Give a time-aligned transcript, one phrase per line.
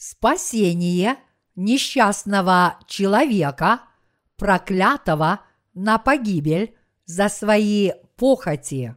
[0.00, 1.18] Спасение
[1.56, 3.80] несчастного человека,
[4.36, 5.40] проклятого
[5.74, 8.94] на погибель за свои похоти.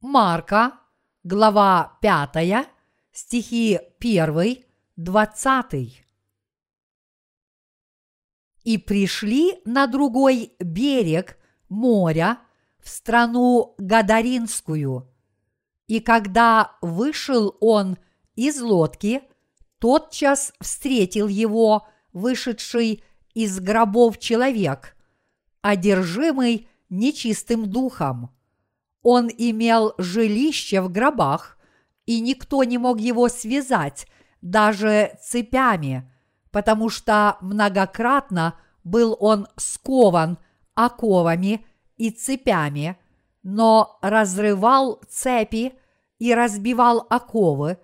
[0.00, 0.72] Марка,
[1.22, 2.66] глава 5,
[3.12, 4.64] стихи 1,
[4.96, 6.04] 20.
[8.64, 11.38] И пришли на другой берег
[11.68, 12.40] моря
[12.80, 15.08] в страну Гадаринскую.
[15.86, 17.98] И когда вышел он
[18.34, 19.22] из лодки,
[19.78, 23.02] тотчас встретил его вышедший
[23.34, 24.96] из гробов человек,
[25.60, 28.30] одержимый нечистым духом.
[29.02, 31.58] Он имел жилище в гробах,
[32.06, 34.06] и никто не мог его связать
[34.42, 36.10] даже цепями,
[36.50, 40.38] потому что многократно был он скован
[40.74, 41.64] оковами
[41.96, 42.98] и цепями,
[43.42, 45.74] но разрывал цепи
[46.18, 47.78] и разбивал оковы,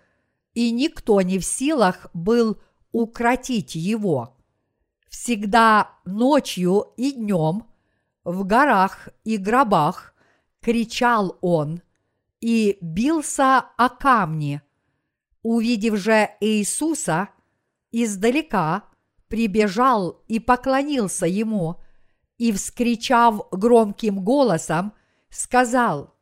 [0.58, 4.36] и никто не в силах был укротить его.
[5.08, 7.68] Всегда ночью и днем
[8.24, 10.14] в горах и гробах
[10.60, 11.80] кричал он
[12.40, 14.60] и бился о камни.
[15.42, 17.28] Увидев же Иисуса,
[17.92, 18.82] издалека
[19.28, 21.76] прибежал и поклонился ему,
[22.36, 24.92] и, вскричав громким голосом,
[25.30, 26.16] сказал,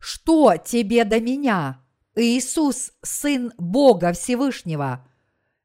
[0.00, 1.83] «Что тебе до меня,
[2.16, 5.06] Иисус, Сын Бога Всевышнего?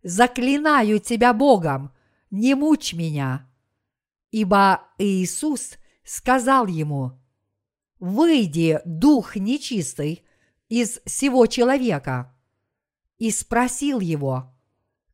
[0.02, 1.92] Заклинаю тебя Богом,
[2.32, 3.48] не мучь меня!»
[4.32, 7.20] Ибо Иисус сказал ему,
[8.00, 10.24] «Выйди, дух нечистый,
[10.70, 12.34] из сего человека!»
[13.18, 14.56] И спросил его,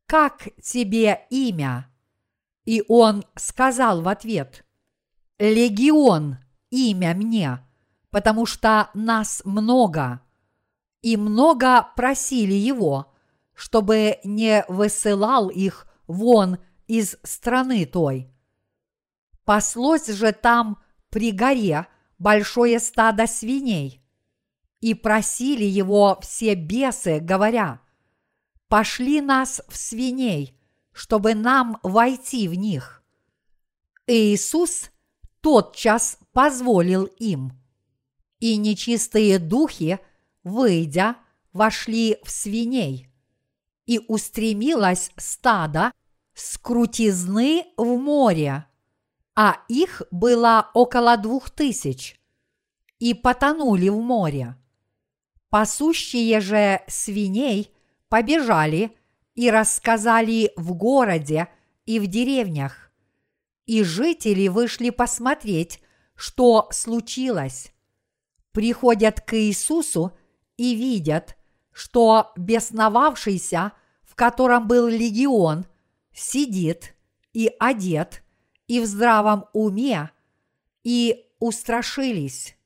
[0.06, 1.90] «Как тебе имя?»
[2.64, 4.64] И он сказал в ответ,
[5.38, 6.38] «Легион
[6.70, 7.58] имя мне,
[8.10, 10.20] потому что нас много».
[11.06, 13.14] И много просили его,
[13.54, 16.58] чтобы не высылал их вон
[16.88, 18.28] из страны той.
[19.44, 21.86] Паслось же там при горе
[22.18, 24.02] большое стадо свиней,
[24.80, 27.80] и просили его все бесы, говоря,
[28.66, 30.58] «Пошли нас в свиней,
[30.90, 33.04] чтобы нам войти в них.
[34.08, 34.90] Иисус
[35.40, 37.52] тотчас позволил им.
[38.40, 40.00] И нечистые духи,
[40.46, 41.16] выйдя,
[41.52, 43.08] вошли в свиней.
[43.84, 45.92] И устремилось стадо
[46.34, 48.66] с крутизны в море,
[49.34, 52.20] а их было около двух тысяч,
[53.00, 54.56] и потонули в море.
[55.50, 57.72] Пасущие же свиней
[58.08, 58.96] побежали
[59.34, 61.48] и рассказали в городе
[61.86, 62.92] и в деревнях.
[63.66, 65.80] И жители вышли посмотреть,
[66.14, 67.72] что случилось.
[68.52, 70.16] Приходят к Иисусу
[70.56, 71.36] и видят,
[71.72, 73.72] что бесновавшийся,
[74.02, 75.66] в котором был легион,
[76.12, 76.94] сидит
[77.32, 78.22] и одет,
[78.66, 80.10] и в здравом уме,
[80.82, 82.56] и устрашились.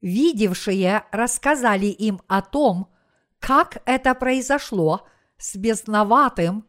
[0.00, 2.88] Видевшие рассказали им о том,
[3.38, 5.06] как это произошло–
[5.38, 6.66] с бесноватым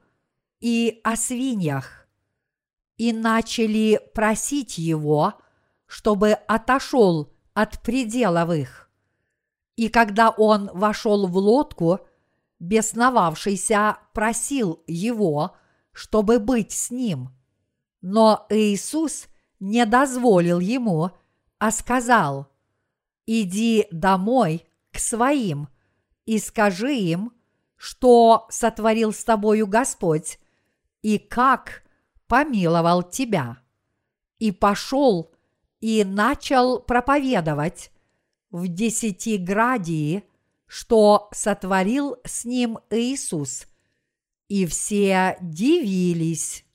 [0.59, 2.07] и о свиньях,
[2.97, 5.35] и начали просить его,
[5.85, 8.86] чтобы отошел от пределов их.
[9.77, 12.01] И когда он вошел в лодку,
[12.59, 15.55] бесновавшийся просил его,
[15.93, 17.29] чтобы быть с ним.
[18.01, 19.27] Но Иисус
[19.61, 21.11] не дозволил ему,
[21.59, 22.47] а сказал,
[23.25, 25.69] «Иди домой к своим
[26.25, 27.31] и скажи им,
[27.77, 30.39] что сотворил с тобою Господь
[31.01, 31.83] и как
[32.27, 33.57] помиловал тебя.
[34.39, 35.31] И пошел
[35.79, 37.91] и начал проповедовать
[38.51, 40.23] в Десятиградии,
[40.65, 43.67] что сотворил с ним Иисус,
[44.47, 46.65] и все дивились.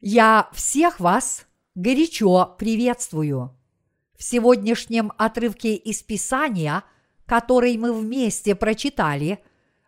[0.00, 3.56] Я всех вас горячо приветствую.
[4.16, 6.84] В сегодняшнем отрывке из Писания–
[7.32, 9.42] который мы вместе прочитали,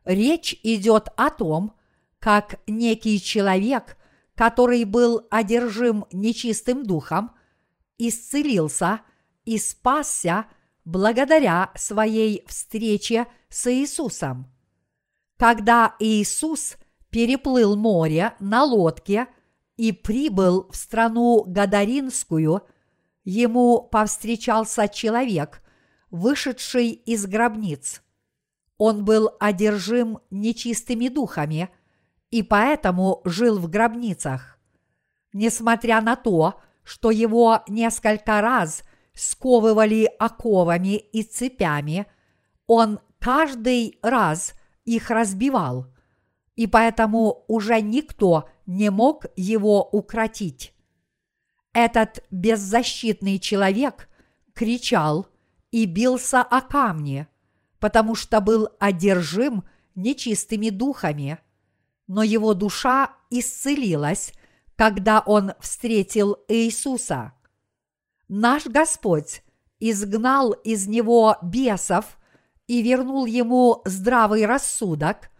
[0.06, 1.74] речь идет о том,
[2.18, 3.98] как некий человек,
[4.34, 7.32] который был одержим нечистым духом,
[7.98, 9.00] исцелился
[9.44, 10.46] и спасся
[10.84, 14.50] благодаря своей встрече с Иисусом.
[15.36, 16.76] Когда Иисус
[17.10, 19.28] переплыл море на лодке
[19.76, 22.62] и прибыл в страну Гадаринскую,
[23.24, 25.62] ему повстречался человек,
[26.10, 28.02] вышедший из гробниц.
[28.78, 31.70] Он был одержим нечистыми духами
[32.30, 34.58] и поэтому жил в гробницах.
[35.32, 36.60] Несмотря на то,
[37.10, 38.84] его несколько раз
[39.14, 42.06] сковывали оковами и цепями,
[42.66, 44.54] он каждый раз
[44.84, 45.86] их разбивал,
[46.56, 50.74] и поэтому уже никто не мог его укротить.
[51.72, 54.08] Этот беззащитный человек
[54.52, 55.26] кричал
[55.70, 57.26] и бился о камни,
[57.80, 59.64] потому что был одержим
[59.94, 61.38] нечистыми духами,
[62.06, 64.32] но его душа исцелилась,
[64.76, 67.32] когда он встретил Иисуса.
[68.28, 69.42] Наш Господь
[69.78, 72.18] изгнал из него бесов
[72.66, 75.30] и вернул ему здравый рассудок,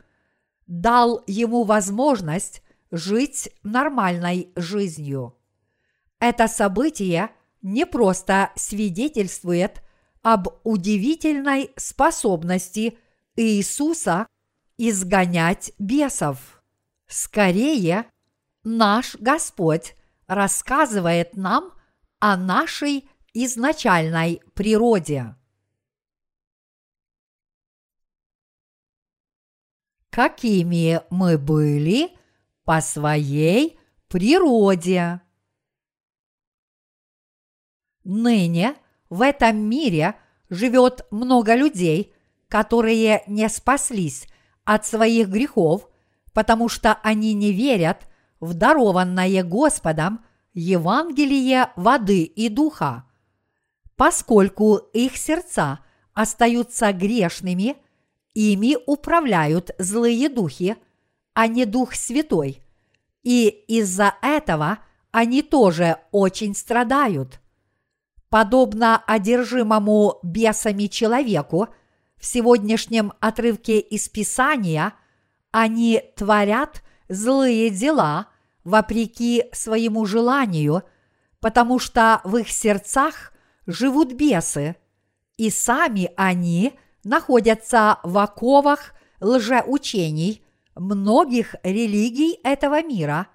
[0.66, 5.36] дал ему возможность жить нормальной жизнью.
[6.20, 7.30] Это событие
[7.62, 9.82] не просто свидетельствует
[10.22, 12.98] об удивительной способности
[13.36, 14.26] Иисуса
[14.78, 16.62] изгонять бесов.
[17.06, 18.06] Скорее,
[18.64, 19.94] наш Господь
[20.26, 21.72] рассказывает нам
[22.18, 25.36] о нашей изначальной природе.
[30.10, 32.10] Какими мы были
[32.64, 33.78] по своей
[34.08, 35.20] природе.
[38.04, 38.76] Ныне
[39.08, 40.14] в этом мире
[40.50, 42.14] живет много людей,
[42.48, 44.26] которые не спаслись
[44.64, 45.88] от своих грехов,
[46.32, 48.06] потому что они не верят
[48.44, 48.54] в
[49.42, 53.04] Господом Евангелие воды и духа.
[53.96, 55.80] Поскольку их сердца
[56.12, 57.76] остаются грешными,
[58.34, 60.76] ими управляют злые духи,
[61.32, 62.62] а не Дух Святой,
[63.22, 64.78] и из-за этого
[65.10, 67.40] они тоже очень страдают.
[68.28, 71.68] Подобно одержимому бесами человеку,
[72.16, 74.92] в сегодняшнем отрывке из Писания
[75.50, 78.26] они творят злые дела–
[78.64, 80.82] вопреки своему желанию,
[81.40, 83.32] потому что в их сердцах
[83.66, 84.76] живут бесы,
[85.36, 86.72] и сами они
[87.02, 90.44] находятся в оковах лжеучений
[90.74, 93.28] многих религий этого мира,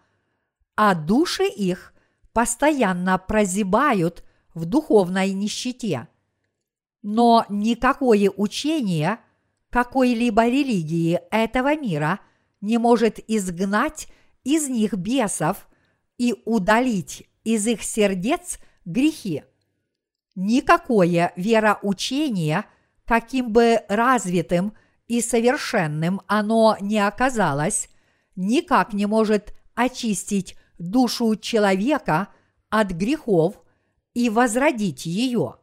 [0.76, 1.94] а души их
[2.34, 4.24] постоянно прозябают
[4.54, 6.08] в духовной нищете.
[7.02, 9.20] Но никакое учение
[9.70, 12.20] какой-либо религии этого мира
[12.62, 14.08] не может изгнать
[14.50, 15.68] из них бесов
[16.18, 19.44] и удалить из их сердец грехи.
[20.36, 22.66] Никакое вероучение,
[23.06, 24.74] каким бы развитым
[25.07, 27.90] и совершенным оно не оказалось,
[28.36, 32.30] никак не может очистить душу человека
[32.69, 33.62] от грехов
[34.16, 35.57] и возродить ее.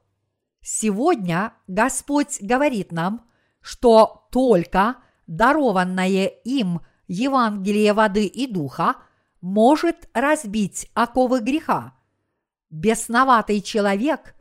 [0.63, 3.29] Сегодня Господь говорит нам,
[3.61, 4.97] что только
[5.27, 8.97] дарованное им– Евангелие воды и духа
[9.41, 11.95] может разбить оковы греха.
[12.71, 14.35] Бесноватый человек,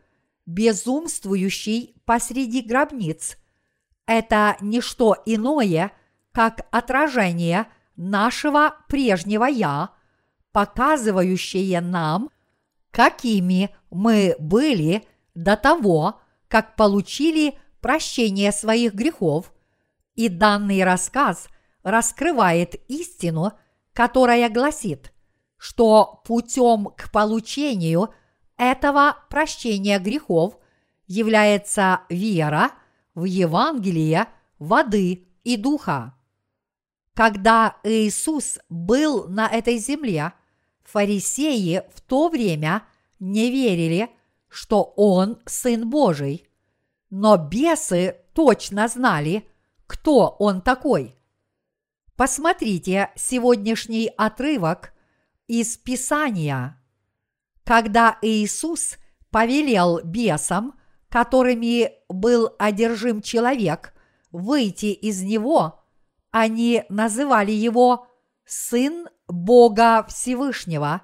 [0.46, 3.38] безумствующий посреди гробниц,
[4.06, 5.92] это не что иное,
[6.32, 9.90] как отражение нашего прежнего «я»,
[10.52, 12.30] показывающее нам,
[12.92, 19.52] какими мы были до того, как получили прощение своих грехов,
[20.16, 21.50] и данный рассказ
[21.86, 23.54] раскрывает истину,
[23.94, 25.14] которая гласит,
[25.56, 28.10] что путем к получению
[28.58, 30.58] этого прощения грехов
[31.06, 32.72] является вера
[33.14, 34.28] в Евангелие
[34.58, 36.16] воды и духа.
[37.14, 40.34] Когда Иисус был на этой земле,
[40.84, 42.82] фарисеи в то время
[43.20, 44.10] не верили,
[44.50, 46.48] что Он Сын Божий,
[47.12, 49.48] но бесы точно знали,
[49.86, 51.16] кто Он такой.
[52.16, 54.94] Посмотрите сегодняшний отрывок
[55.48, 56.82] из Писания.
[57.66, 58.96] Когда Иисус
[59.32, 60.80] повелел бесам,
[61.10, 63.94] которыми был одержим человек,
[64.32, 65.84] выйти из него,
[66.32, 68.08] они называли его
[68.46, 71.02] «сын Бога Всевышнего»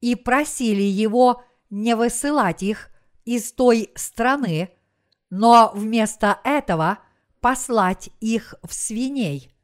[0.00, 2.90] и просили его не высылать их
[3.24, 4.70] из той страны,
[5.28, 7.00] но вместо этого
[7.40, 9.52] послать их в свиней–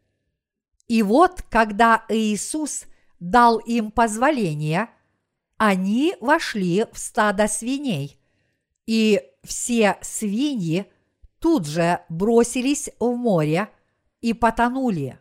[0.89, 2.85] и вот, когда Иисус
[3.21, 4.91] дал им позволение,
[5.57, 8.19] они вошли в стадо свиней,
[8.87, 10.87] и все свиньи
[11.39, 13.69] тут же бросились в море
[14.21, 15.19] и потонули.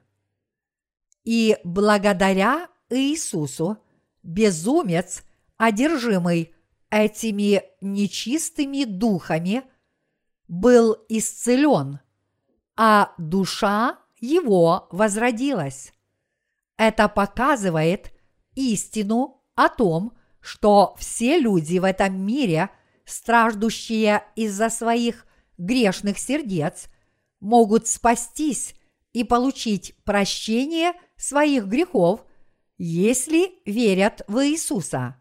[1.24, 3.78] И благодаря Иисусу
[4.24, 5.24] безумец,
[5.58, 6.54] одержимый
[6.90, 9.64] этими нечистыми духами,
[10.48, 12.00] был исцелен,
[12.76, 15.92] а душа его возродилась.
[16.78, 18.14] Это показывает
[18.56, 22.70] истину о том, что все люди в этом мире,
[23.06, 25.26] страждущие из-за своих
[25.58, 26.88] грешных сердец,
[27.40, 28.76] могут спастись
[29.14, 32.26] и получить прощение своих грехов,
[32.78, 35.18] если верят в Иисуса.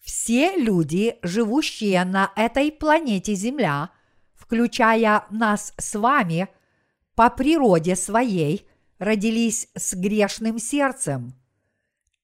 [0.00, 3.90] Все люди, живущие на этой планете Земля,
[4.34, 6.48] включая нас с вами,
[7.16, 8.68] по природе своей
[8.98, 11.34] родились с грешным сердцем.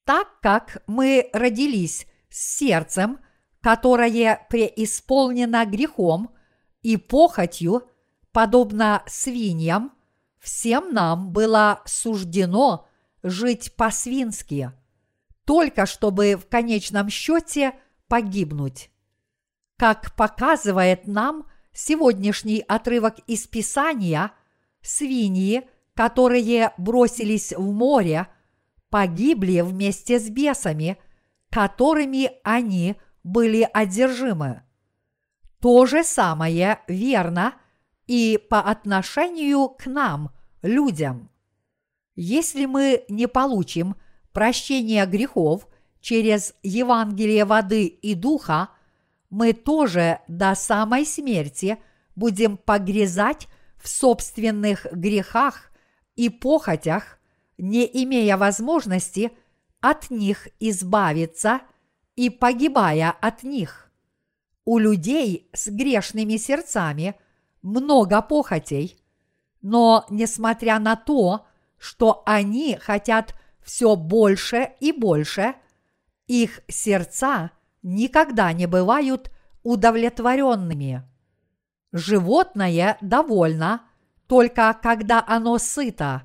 [0.04, 3.18] Так как мы родились с сердцем,
[3.60, 6.30] которое преисполнено грехом
[6.82, 7.88] и похотью,
[8.30, 9.92] подобно свиньям,
[10.38, 12.86] всем нам было суждено
[13.24, 14.72] жить по-свински–
[15.44, 17.74] только чтобы в конечном счете
[18.08, 18.90] погибнуть.
[19.76, 24.32] Как показывает нам сегодняшний отрывок из Писания,
[24.82, 25.62] свиньи,
[25.94, 28.28] которые бросились в море,
[28.90, 30.98] погибли вместе с бесами,
[31.50, 34.62] которыми они были одержимы.
[35.60, 37.54] То же самое верно
[38.06, 40.30] и по отношению к нам,
[40.62, 41.30] людям.
[42.14, 43.96] Если мы не получим–
[44.32, 45.68] прощения грехов
[46.00, 48.70] через Евангелие воды и духа,
[49.30, 51.78] мы тоже до самой смерти
[52.16, 53.48] будем погрязать
[53.82, 55.72] в собственных грехах
[56.14, 57.18] и похотях,
[57.58, 59.32] не имея возможности
[59.80, 61.60] от них избавиться
[62.14, 63.90] и погибая от них.
[64.64, 67.16] У людей с грешными сердцами
[67.62, 69.02] много похотей,
[69.60, 71.46] но несмотря на то,
[71.76, 75.54] что они хотят все больше и больше,
[76.28, 77.50] их сердца
[77.82, 79.32] никогда не бывают
[79.64, 81.02] удовлетворенными.
[81.92, 83.82] Животное довольно
[84.26, 86.22] только когда оно сыто,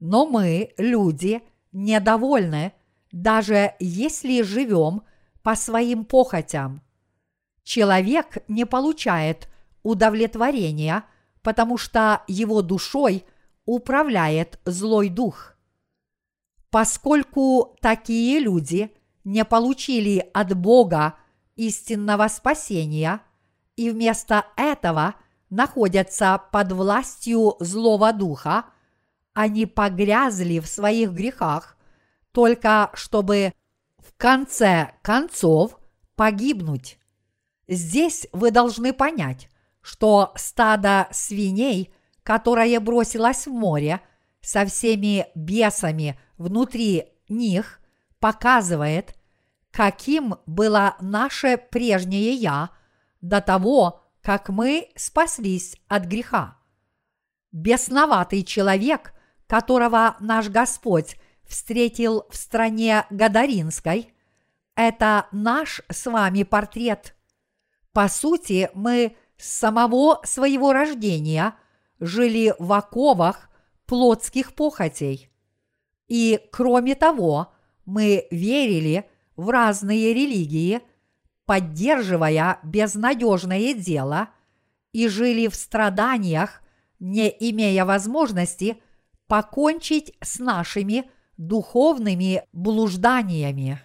[0.00, 2.72] но мы, люди, недовольны,
[3.12, 5.02] даже если живем
[5.42, 6.82] по своим похотям.
[7.62, 9.48] Человек не получает
[9.82, 11.04] удовлетворения,
[11.42, 13.24] потому что его душой
[13.64, 15.52] управляет злой дух–
[16.76, 18.90] Поскольку такие люди
[19.24, 21.14] не получили от Бога
[21.54, 23.22] истинного спасения
[23.76, 25.14] и вместо этого
[25.50, 28.66] находятся под властью злого духа,
[29.34, 31.76] они погрязли в своих грехах,
[32.32, 33.52] только чтобы
[33.98, 35.78] в конце концов
[36.14, 36.98] погибнуть.
[37.68, 39.48] Здесь вы должны понять,
[39.82, 41.92] что стадо свиней,
[42.22, 44.00] которое бросилось в море
[44.40, 47.80] со всеми бесами внутри них
[48.20, 49.14] показывает,
[49.70, 52.70] каким было наше прежнее «я»
[53.28, 56.56] до того, как мы спаслись от греха.
[57.52, 59.14] Бесноватый человек,
[59.46, 64.12] которого наш Господь встретил в стране Гадаринской,
[64.74, 67.14] это наш с вами портрет.
[67.92, 71.54] По сути, мы с самого своего рождения
[72.00, 73.48] жили в оковах
[73.86, 75.30] плотских похотей–
[76.08, 77.52] и кроме того,
[77.84, 80.80] мы верили в разные религии,
[81.46, 84.28] поддерживая безнадежное дело,
[84.92, 86.62] и жили в страданиях,
[86.98, 88.82] не имея возможности
[89.26, 93.80] покончить с нашими духовными блужданиями.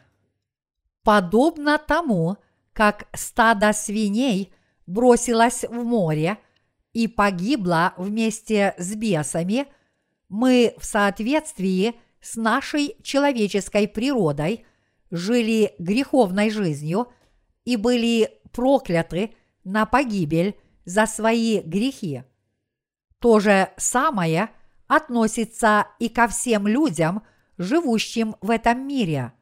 [1.04, 2.38] Подобно тому,
[2.72, 4.54] как стадо свиней
[4.86, 6.38] бросилось в море
[6.94, 9.68] и погибло вместе с бесами,
[10.30, 14.66] мы в соответствии– с нашей человеческой природой,
[15.10, 17.08] жили греховной жизнью
[17.66, 22.24] и были прокляты на погибель за свои грехи.
[23.20, 24.50] То же самое
[24.88, 27.24] относится и ко всем людям,
[27.58, 29.34] живущим в этом мире.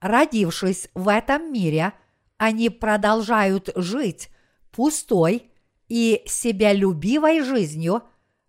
[0.00, 1.92] Родившись в этом мире,
[2.36, 4.28] они продолжают жить
[4.70, 5.50] пустой
[5.88, 8.02] и себялюбивой жизнью,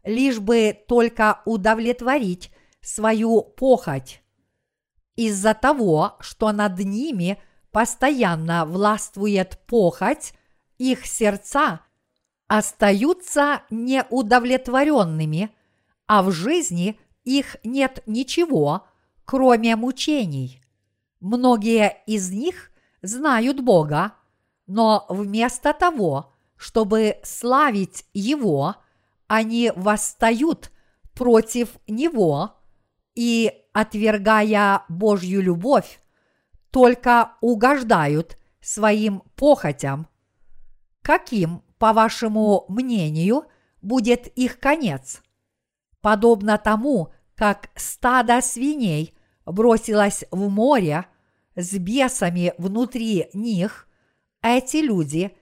[0.03, 2.51] лишь бы только удовлетворить
[2.81, 4.21] свою похоть.
[5.15, 7.41] Из-за того, что над ними
[7.77, 10.33] постоянно властвует похоть,
[10.79, 11.81] их сердца
[12.47, 15.51] остаются неудовлетворенными,
[16.07, 18.87] а в жизни их нет ничего,
[19.25, 20.63] кроме мучений.
[21.19, 22.71] Многие из них
[23.03, 24.13] знают Бога,
[24.65, 28.77] но вместо того, чтобы славить Его,
[29.27, 30.71] они восстают
[31.13, 32.55] против Него
[33.13, 35.99] и, отвергая Божью любовь,
[36.77, 40.05] только угождают своим похотям.
[41.01, 43.45] Каким, по вашему мнению,
[43.81, 45.23] будет их конец?
[46.01, 51.07] Подобно тому, как стадо свиней бросилось в море
[51.55, 53.87] с бесами внутри них,
[54.43, 55.35] эти люди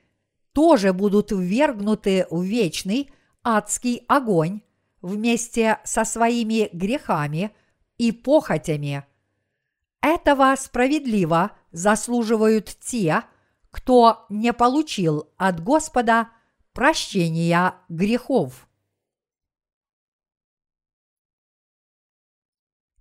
[0.53, 3.11] тоже будут ввергнуты в вечный
[3.43, 4.61] адский огонь
[5.01, 7.51] вместе со своими грехами
[7.97, 9.03] и похотями.
[10.05, 13.23] Этого справедливо заслуживают те,
[13.71, 16.29] кто не получил от Господа
[16.73, 18.69] прощения грехов.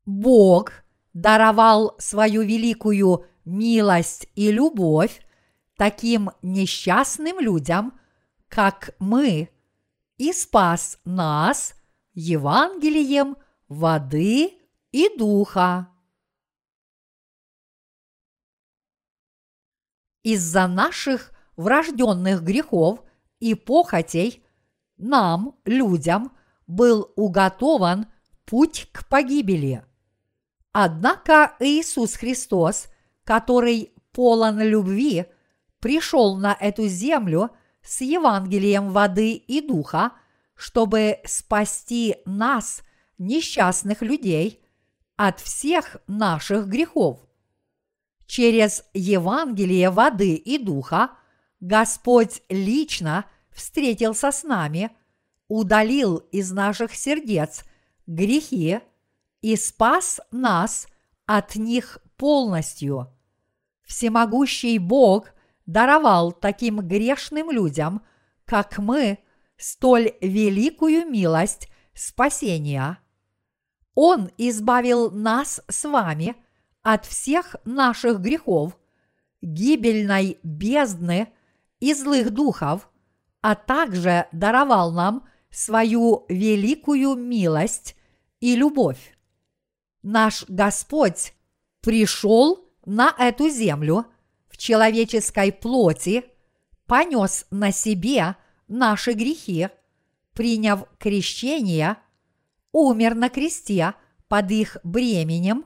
[0.06, 0.72] Бог
[1.12, 5.20] даровал свою великую милость и любовь
[5.76, 8.00] таким несчастным людям,
[8.48, 9.50] как мы,
[10.16, 11.74] и спас нас
[12.14, 13.36] Евангелием
[13.68, 14.54] воды
[14.90, 15.93] и духа.
[20.24, 23.00] Из-за наших врожденных грехов
[23.38, 24.42] и похотей
[24.96, 26.32] нам, людям,
[26.66, 28.06] был уготован
[28.46, 29.84] путь к погибели.
[30.72, 32.88] Однако Иисус Христос,
[33.24, 35.26] который полон любви,
[35.78, 37.50] пришел на эту землю
[37.82, 40.12] с Евангелием воды и духа,
[40.56, 42.82] чтобы спасти нас,
[43.18, 44.64] несчастных людей,
[45.16, 47.23] от всех наших грехов.
[48.26, 51.10] Через Евангелие воды и духа
[51.60, 54.90] Господь лично встретился с нами,
[55.48, 57.64] удалил из наших сердец
[58.06, 58.80] грехи
[59.40, 60.86] и спас нас
[61.26, 63.08] от них полностью.
[63.84, 65.28] Всемогущий Бог
[65.66, 68.02] даровал таким грешным людям,
[68.44, 69.18] как мы,
[69.56, 72.98] столь великую милость спасения.
[73.94, 76.34] Он избавил нас с вами
[76.84, 78.78] от всех наших грехов,
[79.42, 81.32] гибельной бездны
[81.80, 82.88] и злых духов,
[83.40, 87.96] а также даровал нам свою великую милость
[88.40, 89.16] и любовь.
[90.02, 91.34] Наш Господь
[91.80, 94.06] пришел на эту землю
[94.48, 96.24] в человеческой плоти,
[96.86, 98.36] понес на себе
[98.68, 99.68] наши грехи,
[100.34, 101.96] приняв крещение,
[102.72, 103.94] умер на кресте
[104.28, 105.64] под их бременем,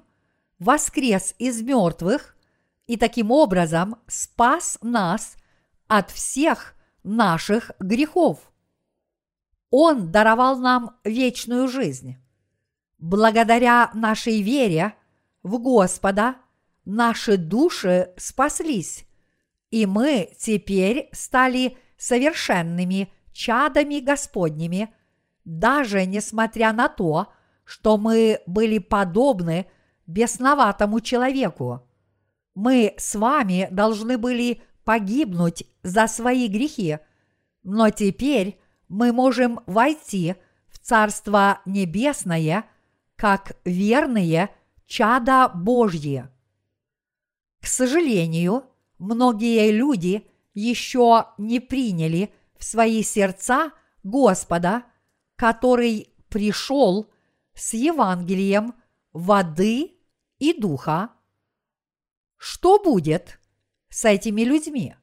[0.59, 2.37] воскрес из мертвых
[2.87, 5.37] и таким образом спас нас
[5.87, 8.39] от всех наших грехов.
[9.71, 12.17] Он даровал нам вечную жизнь.
[12.99, 14.95] Благодаря нашей вере
[15.43, 16.37] в Господа
[16.85, 19.07] наши души спаслись,
[19.71, 24.93] и мы теперь стали совершенными чадами Господними,
[25.45, 27.33] даже несмотря на то,
[27.65, 29.67] что мы были подобны
[30.09, 31.87] бесноватому человеку.
[32.55, 36.99] Мы с вами должны были погибнуть за свои грехи,
[37.63, 40.35] но теперь мы можем войти
[40.69, 42.65] в Царство Небесное
[43.15, 44.51] как верные
[44.87, 46.27] чада Божьи.
[47.61, 48.65] К сожалению,
[48.99, 54.85] многие люди еще не приняли в свои сердца Господа,
[55.37, 57.11] который пришел
[57.55, 58.75] с Евангелием
[59.13, 59.98] воды
[60.39, 61.11] и духа.
[62.37, 63.39] Что будет
[63.89, 64.95] с этими людьми?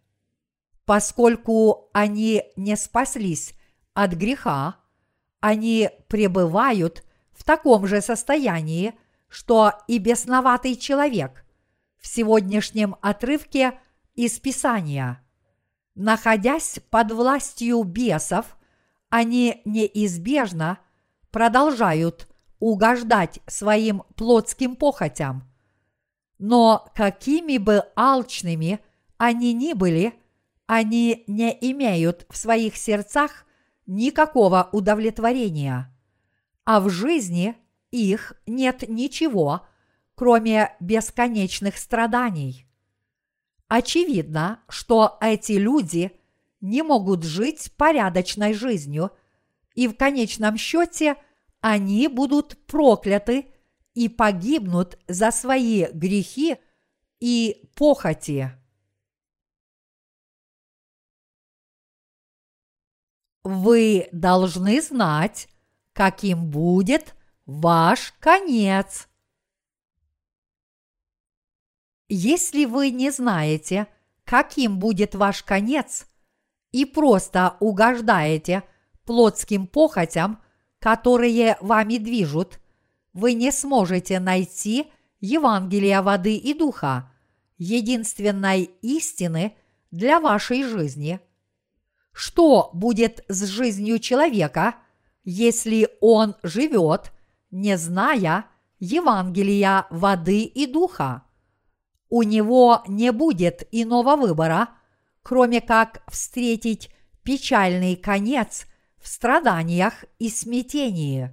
[0.86, 3.56] Поскольку они не спаслись
[3.94, 4.78] от греха,
[5.40, 8.94] они пребывают в таком же состоянии,
[9.28, 11.46] что и бесноватый человек
[11.98, 13.80] в сегодняшнем отрывке
[14.14, 15.22] из Писания.
[15.96, 18.58] Находясь под властью бесов,
[19.10, 20.80] они неизбежно
[21.32, 22.28] продолжают
[22.60, 25.44] угождать своим плотским похотям.
[26.38, 28.80] Но какими бы алчными
[29.18, 30.14] они ни были,
[30.68, 33.46] они не имеют в своих сердцах
[33.86, 35.96] никакого удовлетворения,
[36.64, 37.56] а в жизни
[37.92, 39.68] их нет ничего,
[40.16, 42.68] кроме бесконечных страданий.
[43.68, 46.12] Очевидно, что эти люди
[46.62, 49.12] не могут жить порядочной жизнью,
[49.76, 51.16] и в конечном счете
[51.68, 53.52] они будут прокляты
[53.96, 56.58] и погибнут за свои грехи
[57.20, 58.52] и похоти.
[63.44, 65.50] Вы должны знать,
[65.94, 67.16] каким будет
[67.48, 69.08] ваш конец.
[72.08, 73.88] Если вы не знаете,
[74.24, 76.06] каким будет ваш конец,
[76.72, 78.62] и просто угождаете
[79.04, 80.45] плотским похотям,
[80.86, 82.60] которые вами движут,
[83.12, 84.86] вы не сможете найти
[85.20, 87.12] Евангелия воды и духа,
[87.58, 89.56] единственной истины
[89.90, 91.20] для вашей жизни.
[92.12, 94.76] Что будет с жизнью человека,
[95.24, 97.12] если он живет,
[97.50, 98.46] не зная
[98.78, 101.24] Евангелия воды и духа?
[102.10, 104.70] у него не будет иного выбора,
[105.24, 106.92] кроме как встретить
[107.24, 108.68] печальный конец
[109.06, 111.30] в страданиях и смятении.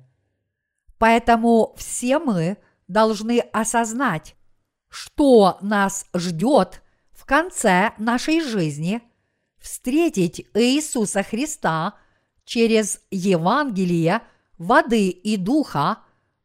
[0.98, 4.36] Поэтому все мы должны осознать,
[4.90, 6.82] что нас ждет
[7.12, 9.00] в конце нашей жизни,
[9.58, 11.94] встретить Иисуса Христа
[12.44, 14.20] через Евангелие
[14.58, 16.00] воды и духа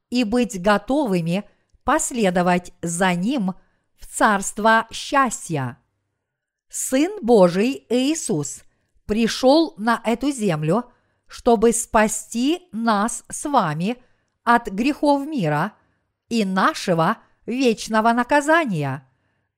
[0.09, 1.43] и быть готовыми
[1.83, 3.53] последовать за Ним
[3.97, 5.77] в Царство счастья.
[6.69, 8.61] Сын Божий Иисус
[9.05, 10.85] пришел на эту землю,
[11.27, 13.97] чтобы спасти нас с вами
[14.43, 15.73] от грехов мира
[16.29, 19.07] и нашего вечного наказания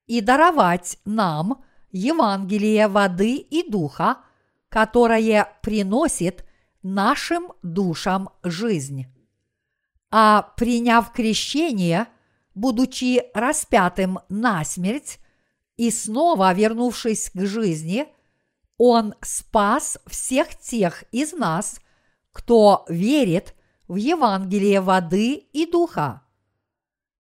[0.07, 4.17] и даровать нам Евангелие воды и духа,
[4.69, 6.45] которое приносит
[6.81, 9.05] нашим душам жизнь.
[10.11, 12.07] А приняв крещение,
[12.55, 15.19] будучи распятым на смерть
[15.77, 18.07] и снова вернувшись к жизни,
[18.79, 21.81] он спас всех тех из нас,
[22.31, 23.53] кто верит
[23.89, 26.23] в Евангелие воды и духа.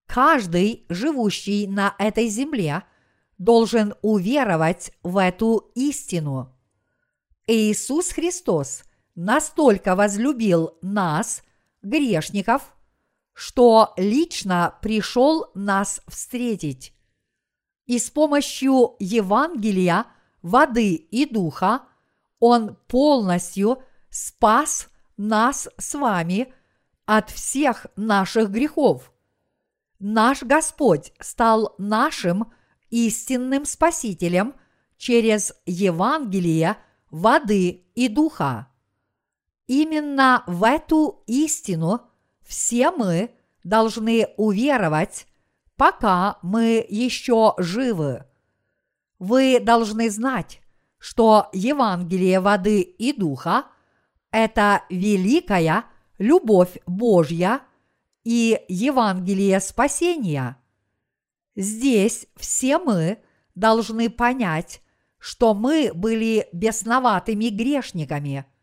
[0.07, 2.85] Каждый, живущий на этой земле,
[3.39, 6.57] должен уверовать в эту истину.
[7.49, 8.85] Иисус Христос
[9.17, 11.43] настолько возлюбил нас,
[11.83, 12.77] грешников,
[13.33, 16.93] что лично пришел нас встретить.
[17.87, 20.07] И с помощью Евангелия,
[20.49, 21.83] воды и духа
[22.41, 26.53] Он полностью спас нас с вами
[27.07, 29.13] от всех наших грехов.
[29.99, 32.53] Наш Господь стал нашим
[32.91, 34.55] истинным Спасителем
[34.97, 36.77] через Евангелие
[37.11, 38.69] воды и духа.
[39.67, 42.03] Именно в эту истину
[42.43, 43.33] все мы
[43.65, 45.27] должны уверовать,
[45.77, 48.25] пока мы еще живы.
[49.19, 50.61] Вы должны знать,
[50.99, 53.67] что Евангелие воды и духа–
[54.31, 55.85] это великая
[56.19, 57.61] любовь Божья
[58.25, 60.57] и Евангелие спасения.
[61.57, 63.23] Здесь все мы
[63.55, 64.83] должны понять,
[65.19, 68.45] что мы были бесноватыми грешниками–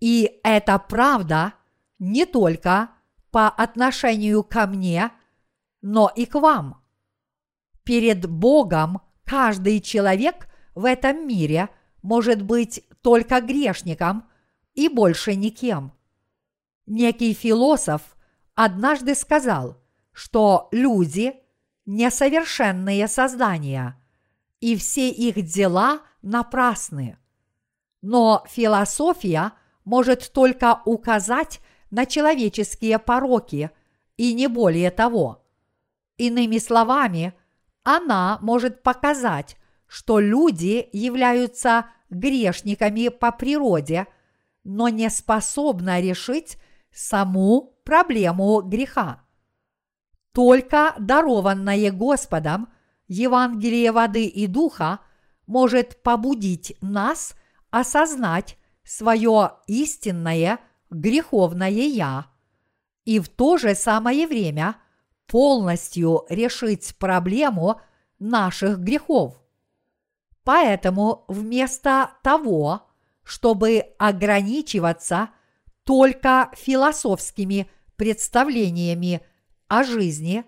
[0.00, 1.54] и это правда
[1.98, 2.90] не только
[3.30, 5.12] по отношению ко мне,
[5.82, 6.82] но и к вам.
[7.84, 11.68] Перед Богом каждый человек в этом мире
[12.02, 14.28] может быть только грешником
[14.74, 15.92] и больше никем.
[16.86, 18.16] Некий философ
[18.56, 19.76] однажды сказал,
[20.10, 21.34] что люди–
[21.86, 23.96] несовершенные создания,
[24.58, 27.16] и все их дела напрасны.
[28.02, 29.52] Но философия–
[29.84, 33.70] может только указать на человеческие пороки
[34.16, 35.42] и не более того.
[36.18, 37.32] Иными словами,
[37.82, 44.06] она может показать, что люди являются грешниками по природе,
[44.64, 46.58] но не способна решить
[46.92, 49.22] саму проблему греха.
[50.32, 52.68] Только дарованное Господом
[53.08, 55.00] Евангелие воды и духа
[55.46, 57.34] может побудить нас
[57.70, 62.26] осознать свое истинное греховное «я»
[63.04, 64.76] и в то же самое время
[65.30, 67.80] полностью решить проблему
[68.18, 69.40] наших грехов.
[70.42, 72.88] Поэтому вместо того,
[73.22, 75.30] чтобы ограничиваться
[75.84, 79.20] только философскими представлениями
[79.68, 80.44] о жизни,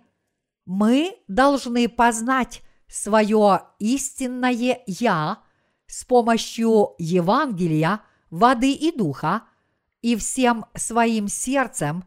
[0.64, 5.38] мы должны познать свое истинное «я»
[5.86, 9.42] с помощью Евангелия– воды и духа,
[10.00, 12.04] и всем своим сердцем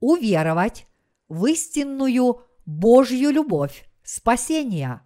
[0.00, 0.87] уверовать
[1.28, 5.02] в истинную Божью любовь спасения.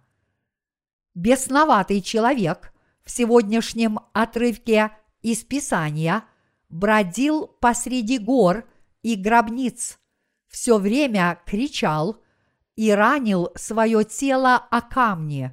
[1.13, 6.23] Бесноватый человек в сегодняшнем отрывке из Писания
[6.69, 8.67] бродил посреди гор
[9.01, 9.99] и гробниц,
[10.47, 12.17] все время кричал
[12.75, 15.51] и ранил свое тело о камни.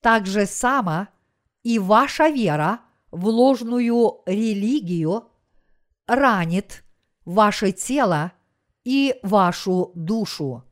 [0.00, 1.08] Так же само
[1.62, 2.80] и ваша вера–
[3.14, 5.30] в ложную религию
[6.08, 6.82] ранит
[7.24, 8.32] ваше тело
[8.84, 10.62] и вашу душу.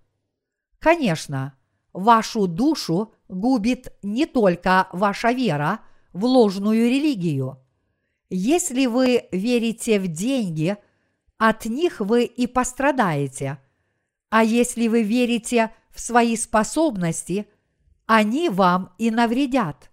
[0.78, 1.56] Конечно,
[1.92, 5.80] вашу душу губит не только ваша вера
[6.12, 7.58] в ложную религию.
[8.28, 10.76] Если вы верите в деньги,
[11.38, 13.58] от них вы и пострадаете.
[14.30, 17.46] А если вы верите в свои способности,
[18.06, 19.90] они вам и навредят.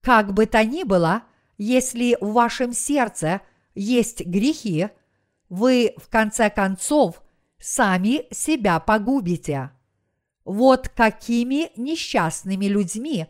[0.00, 1.22] Как бы то ни было,
[1.58, 3.42] если в вашем сердце
[3.74, 4.88] есть грехи,
[5.48, 7.21] вы в конце концов
[7.62, 9.70] сами себя погубите.
[10.44, 13.28] Вот какими несчастными людьми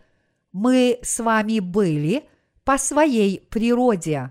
[0.52, 2.24] мы с вами были
[2.64, 4.30] по своей природе.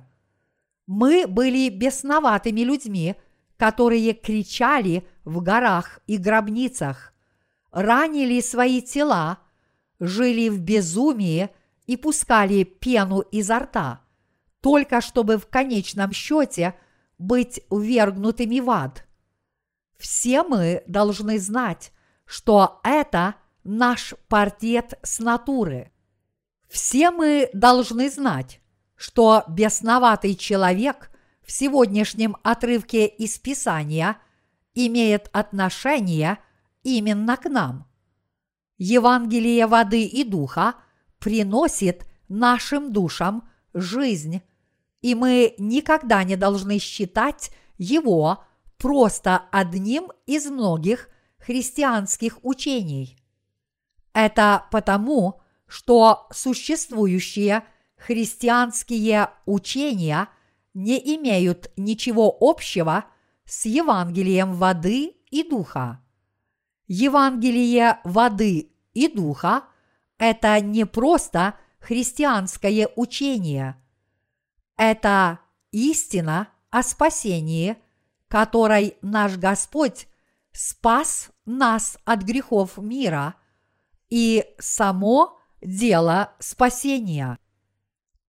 [0.88, 3.16] Мы были бесноватыми людьми,
[3.58, 7.14] которые кричали в горах и гробницах,
[7.72, 9.38] ранили свои тела,
[10.00, 11.50] жили в безумии
[11.86, 14.02] и пускали пену изо рта,
[14.62, 16.74] только чтобы в конечном счете
[17.20, 19.06] быть увергнутыми в ад.
[20.02, 21.94] Все мы должны знать,
[22.26, 25.92] что это наш портрет с натуры.
[26.68, 28.62] Все мы должны знать,
[28.96, 31.12] что бесноватый человек
[31.46, 34.18] в сегодняшнем отрывке из Писания
[34.74, 36.40] имеет отношение
[36.82, 37.88] именно к нам.
[38.80, 40.78] Евангелие воды и духа
[41.20, 44.42] приносит нашим душам жизнь,
[45.04, 48.44] и мы никогда не должны считать его
[48.82, 53.16] просто одним из многих христианских учений.
[54.12, 57.64] Это потому, что существующие
[57.96, 60.30] христианские учения
[60.74, 63.06] не имеют ничего общего
[63.46, 66.04] с Евангелием воды и духа.
[66.88, 69.66] Евангелие воды и духа–
[70.18, 73.76] это не просто христианское учение.
[74.76, 75.40] Это
[75.72, 77.78] истина о спасении,
[78.32, 80.08] которой наш Господь
[80.54, 83.36] спас нас от грехов мира
[84.10, 87.38] и само дело спасения.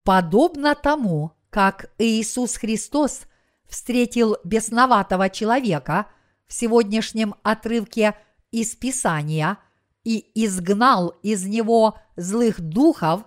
[0.03, 3.27] Подобно тому, как Иисус Христос
[3.69, 6.07] встретил бесноватого человека
[6.47, 8.17] в сегодняшнем отрывке
[8.49, 9.59] из Писания
[10.03, 13.21] и изгнал из него злых духов,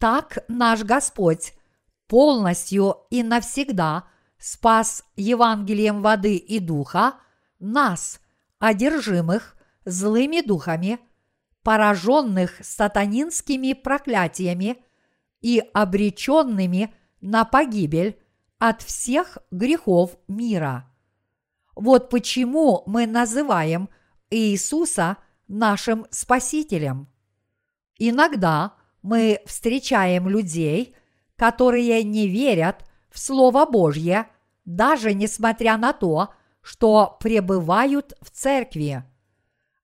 [0.00, 1.54] так наш Господь
[2.08, 4.08] полностью и навсегда
[4.44, 7.14] спас Евангелием воды и духа
[7.60, 8.20] нас,
[8.58, 10.98] одержимых злыми духами,
[11.62, 14.84] пораженных сатанинскими проклятиями
[15.40, 18.20] и обреченными на погибель
[18.58, 20.92] от всех грехов мира.
[21.74, 23.88] Вот почему мы называем
[24.28, 25.16] Иисуса
[25.48, 27.08] нашим Спасителем.
[27.98, 30.94] Иногда мы встречаем людей,
[31.36, 34.28] которые не верят в Слово Божье,
[34.64, 39.04] даже несмотря на то, что пребывают в церкви.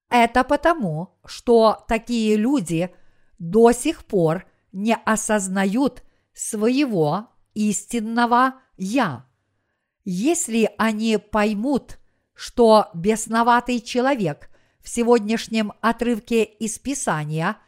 [0.08, 2.94] Это потому, что такие люди
[3.38, 9.26] до сих пор не осознают своего истинного «я».
[10.04, 11.98] Если они поймут,
[12.34, 17.58] что бесноватый человек в сегодняшнем отрывке из Писания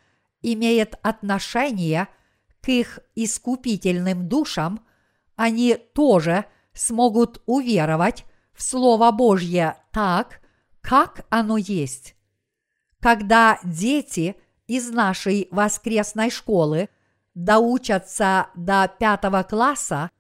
[0.41, 2.09] имеет отношение
[2.63, 4.85] к их искупительным душам,
[5.37, 10.41] они тоже смогут уверовать в Слово Божье так,
[10.81, 12.15] как оно есть.
[13.01, 16.89] Когда дети из нашей воскресной школы
[17.35, 20.11] доучатся до пятого класса,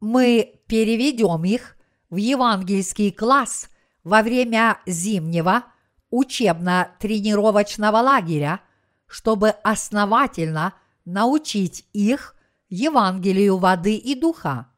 [0.00, 1.76] мы переведем их
[2.08, 3.68] в евангельский класс
[4.02, 5.64] во время зимнего
[6.10, 8.60] учебно-тренировочного лагеря,
[9.06, 10.74] чтобы основательно
[11.04, 12.34] научить их
[12.68, 14.69] Евангелию воды и духа.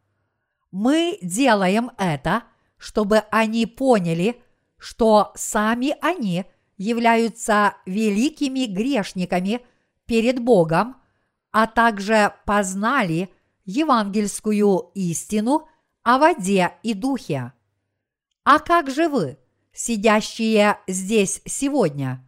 [0.72, 2.44] Мы делаем это,
[2.78, 4.42] чтобы они поняли,
[4.78, 6.46] что сами они
[6.78, 9.60] являются великими грешниками
[10.06, 10.96] перед Богом,
[11.52, 13.28] а также познали
[13.66, 15.68] евангельскую истину
[16.02, 17.52] о воде и духе.
[18.42, 19.38] А как же вы,
[19.72, 22.26] сидящие здесь сегодня?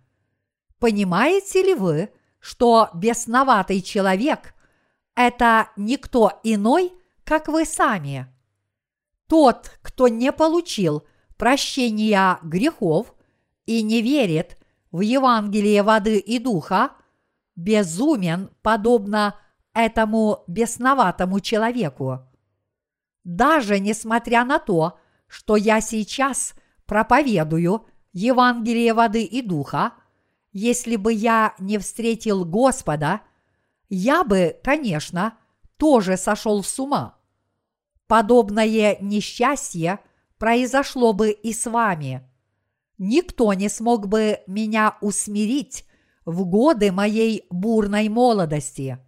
[0.78, 4.54] Понимаете ли вы, что бесноватый человек–
[5.16, 6.92] это никто иной,
[7.24, 8.33] как вы сами?
[9.34, 11.02] Тот, кто не получил
[11.36, 13.12] прощения грехов
[13.66, 14.56] и не верит
[14.92, 16.92] в Евангелие воды и духа,
[17.56, 19.34] безумен подобно
[19.72, 22.20] этому бесноватому человеку.
[23.24, 26.54] Даже несмотря на то, что я сейчас
[26.86, 29.94] проповедую Евангелие воды и духа,
[30.52, 33.22] если бы я не встретил Господа,
[33.88, 35.36] я бы, конечно,
[35.76, 37.18] тоже сошел с ума.
[38.14, 39.98] Подобное несчастье
[40.38, 42.22] произошло бы и с вами.
[42.96, 45.84] Никто не смог бы меня усмирить
[46.24, 49.00] в годы моей бурной молодости.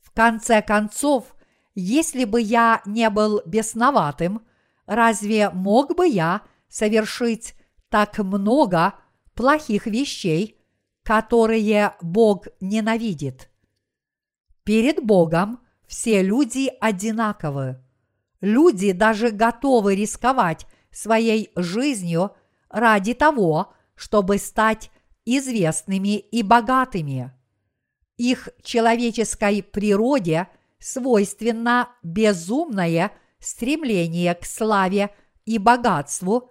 [0.00, 1.36] В конце концов,
[1.74, 4.40] если бы я не был бесноватым,
[4.86, 7.54] разве мог бы я совершить
[7.90, 8.94] так много
[9.34, 10.58] плохих вещей,
[11.02, 13.50] которые Бог ненавидит?
[14.64, 17.84] Перед Богом все люди одинаковы.
[18.40, 22.32] Люди даже готовы рисковать своей жизнью
[22.68, 24.90] ради того, чтобы стать
[25.24, 27.32] известными и богатыми.
[28.16, 30.48] Их человеческой природе
[30.78, 35.10] свойственно безумное стремление к славе
[35.44, 36.50] и богатству,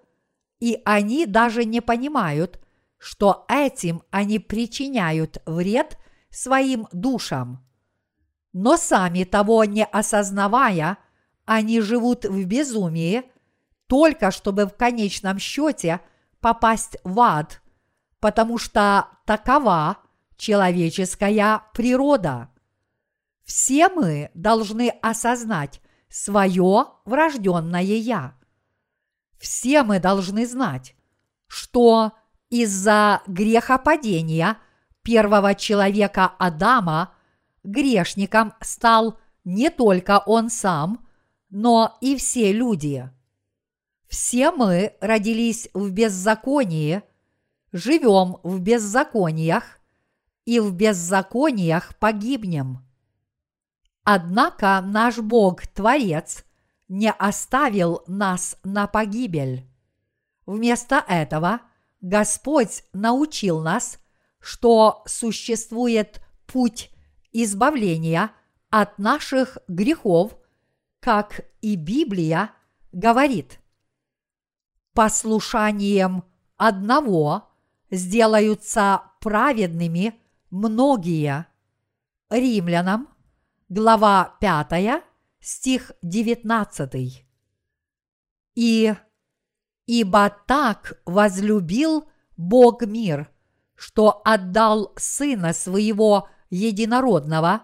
[0.60, 2.60] и они даже не понимают,
[2.98, 5.98] что этим они причиняют вред
[6.30, 7.64] своим душам.
[8.54, 10.98] Но сами того не осознавая,
[11.48, 13.24] они живут в безумии,
[13.88, 16.02] только чтобы в конечном счете
[16.42, 17.62] попасть в ад,
[18.20, 19.98] потому что такова
[20.36, 22.50] человеческая природа.
[23.46, 28.36] Все мы должны осознать свое врожденное «я».
[29.40, 30.96] Все мы должны знать,
[31.48, 32.12] что
[32.50, 34.58] из-за грехопадения
[35.02, 37.14] первого человека Адама
[37.64, 41.07] грешником стал не только он сам,
[41.50, 43.10] но и все люди.
[44.08, 47.04] Все мы родились в беззаконии,
[47.72, 49.80] живем в беззакониях
[50.46, 52.86] и в беззакониях погибнем.
[54.04, 56.46] Однако наш Бог-творец
[56.88, 59.70] не оставил нас на погибель.
[60.46, 61.62] Вместо этого
[62.00, 64.00] Господь научил нас,
[64.40, 66.90] что существует путь
[67.34, 68.32] избавления
[68.70, 70.37] от наших грехов,
[71.08, 72.52] как и Библия
[72.92, 73.62] говорит.
[74.94, 76.26] Послушанием
[76.58, 77.48] одного
[77.90, 81.48] сделаются праведными многие.
[82.30, 83.08] Римлянам,
[83.70, 85.02] глава 5,
[85.40, 87.26] стих 19.
[88.56, 88.94] И
[89.86, 93.32] «Ибо так возлюбил Бог мир,
[93.76, 97.62] что отдал Сына Своего Единородного,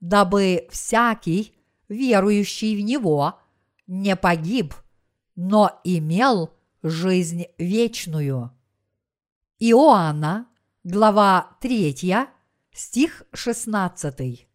[0.00, 1.54] дабы всякий,
[1.88, 3.38] верующий в Него,
[3.86, 4.74] не погиб,
[5.36, 6.50] но имел
[6.82, 8.52] жизнь вечную».
[9.58, 10.46] Иоанна,
[10.82, 11.94] глава 3,
[12.72, 14.48] стих 16.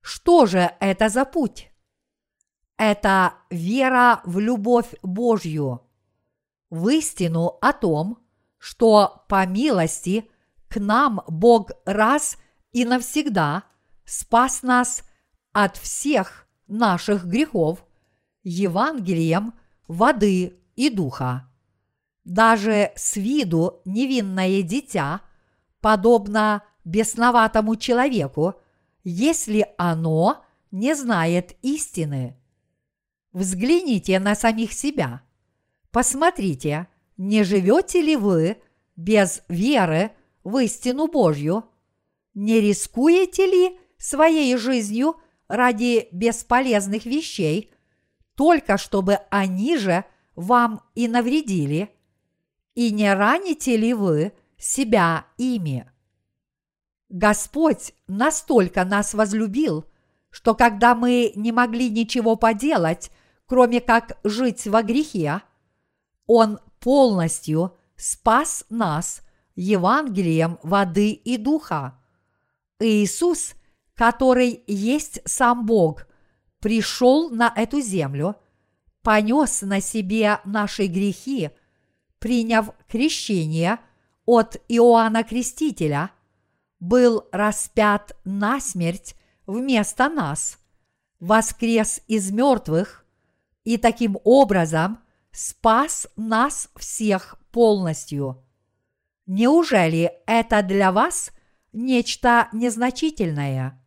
[0.00, 1.70] Что же это за путь?
[2.76, 5.82] Это вера в любовь Божью,
[6.70, 8.18] в истину о том,
[8.58, 10.28] что по милости
[10.68, 12.36] к нам Бог раз
[12.72, 13.64] и навсегда
[14.04, 15.04] спас нас
[15.64, 17.84] от всех наших грехов
[18.44, 19.54] Евангелием
[19.88, 21.50] воды и духа.
[22.24, 25.20] Даже с виду невинное дитя,
[25.80, 28.54] подобно бесноватому человеку,
[29.02, 32.38] если оно не знает истины.
[33.32, 35.22] Взгляните на самих себя.
[35.90, 38.58] Посмотрите, не живете ли вы
[38.94, 40.12] без веры
[40.44, 41.64] в истину Божью?
[42.34, 45.16] Не рискуете ли своей жизнью
[45.48, 47.72] ради бесполезных вещей,
[48.34, 50.04] только чтобы они же
[50.36, 51.90] вам и навредили?
[52.74, 55.90] И не раните ли вы себя ими?
[57.08, 59.86] Господь настолько нас возлюбил,
[60.30, 63.10] что когда мы не могли ничего поделать,
[63.46, 65.42] кроме как жить во грехе,
[66.26, 69.22] Он полностью спас нас
[69.56, 71.98] Евангелием воды и духа.
[72.78, 73.54] Иисус,
[73.98, 76.06] который есть сам Бог,
[76.60, 78.36] пришел на эту землю,
[79.02, 81.50] понес на себе наши грехи,
[82.18, 83.78] приняв крещение
[84.24, 86.12] от Иоанна Крестителя–
[86.80, 90.58] был распят на смерть вместо нас,
[91.20, 93.04] воскрес из мертвых
[93.64, 95.00] и таким образом
[95.32, 98.44] спас нас всех полностью.
[99.26, 101.30] Неужели это для вас
[101.72, 103.82] нечто незначительное?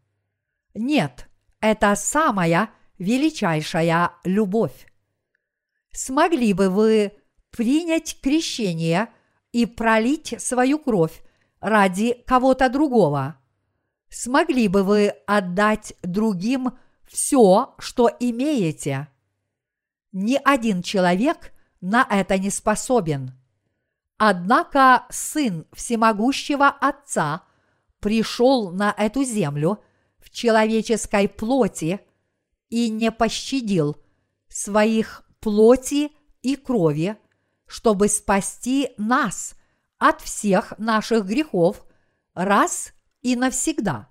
[0.74, 1.28] Нет,
[1.60, 4.88] это самая величайшая любовь.
[5.92, 7.14] Смогли бы вы
[7.52, 9.10] принять крещение
[9.52, 11.22] и пролить свою кровь
[11.60, 13.38] ради кого-то другого?
[14.10, 19.08] Смогли бы вы отдать другим все, что имеете?
[20.12, 23.34] Ни один человек на это не способен.
[24.18, 27.44] Однако Сын Всемогущего Отца
[28.00, 29.82] пришел на эту землю
[30.32, 32.00] человеческой плоти
[32.70, 33.98] и не пощадил
[34.48, 36.12] своих плоти
[36.42, 37.18] и крови,
[37.68, 39.56] чтобы спасти нас–
[40.02, 41.86] от всех наших грехов
[42.34, 44.10] раз и навсегда.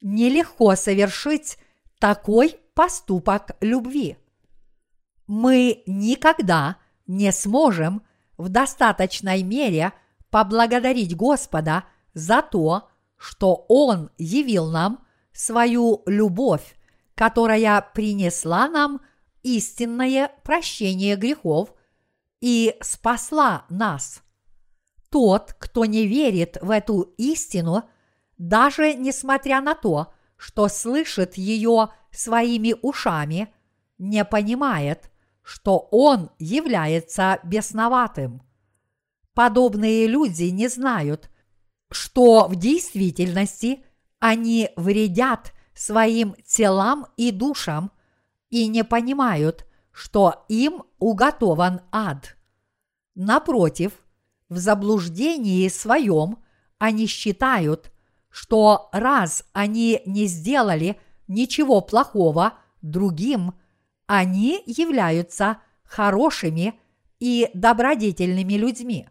[0.00, 1.58] Нелегко совершить
[1.98, 4.18] такой поступок любви.
[5.26, 6.76] Мы никогда
[7.08, 8.04] не сможем
[8.36, 9.92] в достаточной мере
[10.30, 11.82] поблагодарить Господа
[12.14, 12.88] за то,
[13.18, 16.76] что Он явил нам свою любовь,
[17.14, 19.00] которая принесла нам
[19.42, 21.74] истинное прощение грехов
[22.40, 24.22] и спасла нас.
[25.10, 27.88] Тот, кто не верит в эту истину,
[28.36, 33.52] даже несмотря на то, что слышит ее своими ушами,
[33.98, 35.10] не понимает,
[35.42, 38.42] что он является бесноватым.
[39.34, 41.30] Подобные люди не знают,
[41.90, 43.84] что в действительности
[44.18, 47.92] они вредят своим телам и душам
[48.50, 52.36] и не понимают, что им уготован ад.
[53.14, 53.92] Напротив,
[54.48, 56.38] в заблуждении своем
[56.78, 57.92] они считают,
[58.30, 63.54] что раз они не сделали ничего плохого другим,
[64.06, 66.78] они являются хорошими
[67.18, 69.08] и добродетельными людьми.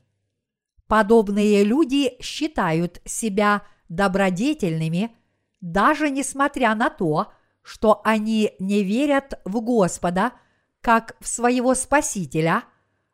[0.88, 5.16] Подобные люди считают себя добродетельными,
[5.60, 7.32] даже несмотря на то,
[7.62, 10.34] что они не верят в Господа
[10.82, 12.64] как в своего Спасителя,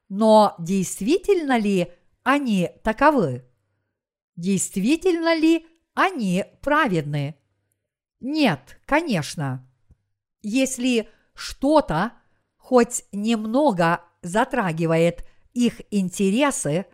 [0.10, 3.46] но действительно ли они таковы?
[4.36, 5.66] Действительно ли
[5.96, 7.36] они праведны?
[8.20, 9.68] Нет, конечно.
[10.44, 12.14] Если что-то
[12.58, 16.86] хоть немного затрагивает их интересы,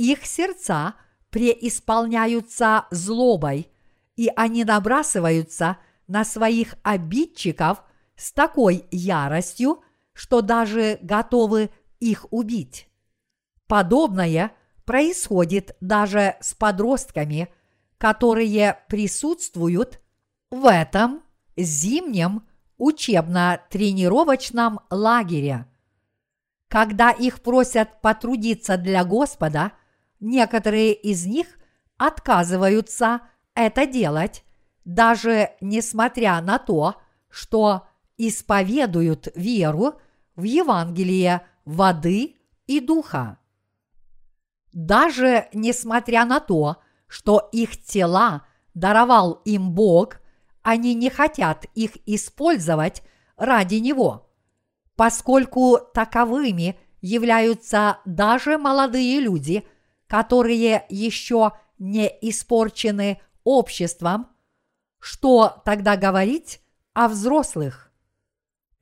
[0.00, 0.94] их сердца
[1.28, 3.68] преисполняются злобой,
[4.16, 5.76] и они набрасываются
[6.06, 7.82] на своих обидчиков
[8.16, 9.82] с такой яростью,
[10.14, 11.68] что даже готовы
[12.00, 12.88] их убить.
[13.66, 14.52] Подобное
[14.86, 17.52] происходит даже с подростками,
[17.98, 20.00] которые присутствуют
[20.50, 21.22] в этом
[21.58, 22.48] зимнем
[22.78, 25.66] учебно-тренировочном лагере.
[26.68, 29.72] Когда их просят потрудиться для Господа,
[30.20, 31.46] некоторые из них
[31.96, 33.22] отказываются
[33.54, 34.44] это делать,
[34.84, 36.96] даже несмотря на то,
[37.28, 40.00] что исповедуют веру
[40.36, 43.38] в Евангелие воды и духа.
[44.72, 50.20] Даже несмотря на то, что их тела даровал им Бог,
[50.62, 53.02] они не хотят их использовать
[53.36, 54.30] ради Него,
[54.96, 59.66] поскольку таковыми являются даже молодые люди,
[60.10, 64.28] которые еще не испорчены обществом,
[64.98, 66.60] что тогда говорить
[66.92, 67.90] о взрослых?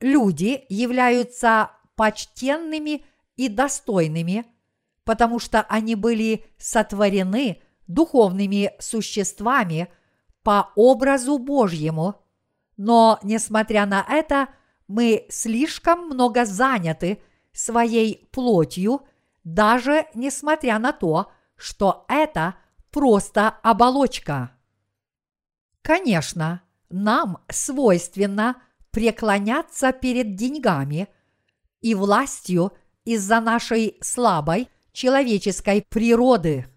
[0.01, 3.05] Люди являются почтенными
[3.37, 4.45] и достойными,
[5.05, 9.87] потому что они были сотворены духовными существами–
[10.43, 12.15] по образу Божьему.
[12.77, 14.49] Но, несмотря на это,
[14.87, 17.21] мы слишком много заняты
[17.51, 19.01] своей плотью,
[19.43, 22.55] даже несмотря на то, что это
[22.91, 24.51] просто оболочка.
[25.81, 28.61] Конечно, нам свойственно
[28.91, 31.07] преклоняться перед деньгами
[31.81, 32.73] и властью
[33.05, 36.67] из-за нашей слабой человеческой природы.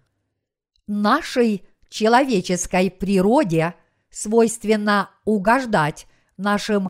[0.87, 3.75] Нашей человеческой природе
[4.09, 6.07] свойственно угождать
[6.37, 6.89] нашим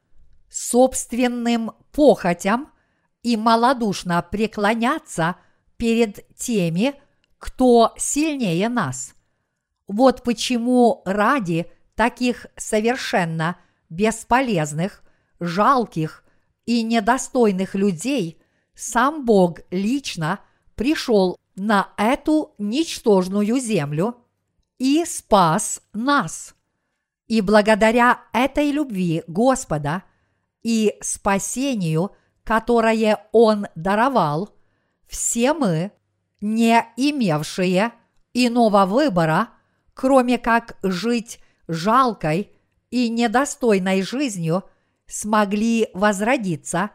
[0.50, 2.72] собственным похотям
[3.22, 5.38] и малодушно преклоняться
[5.84, 6.96] перед теми,
[7.40, 9.16] кто сильнее нас.
[9.86, 13.58] Вот почему ради таких совершенно
[13.90, 15.04] бесполезных,
[15.42, 16.24] жалких
[16.66, 18.42] и недостойных людей
[18.74, 20.40] сам Бог лично
[20.76, 24.16] пришел на эту ничтожную землю–
[24.80, 26.56] и спас нас.
[27.28, 30.04] И благодаря этой любви Господа
[30.62, 32.16] и спасению,
[32.46, 34.53] которое Он даровал,
[35.14, 35.92] все мы,
[36.42, 37.94] не имевшие
[38.34, 39.50] иного выбора,
[39.94, 42.52] кроме как жить жалкой
[42.90, 44.64] и недостойной жизнью,
[45.06, 46.90] смогли возродиться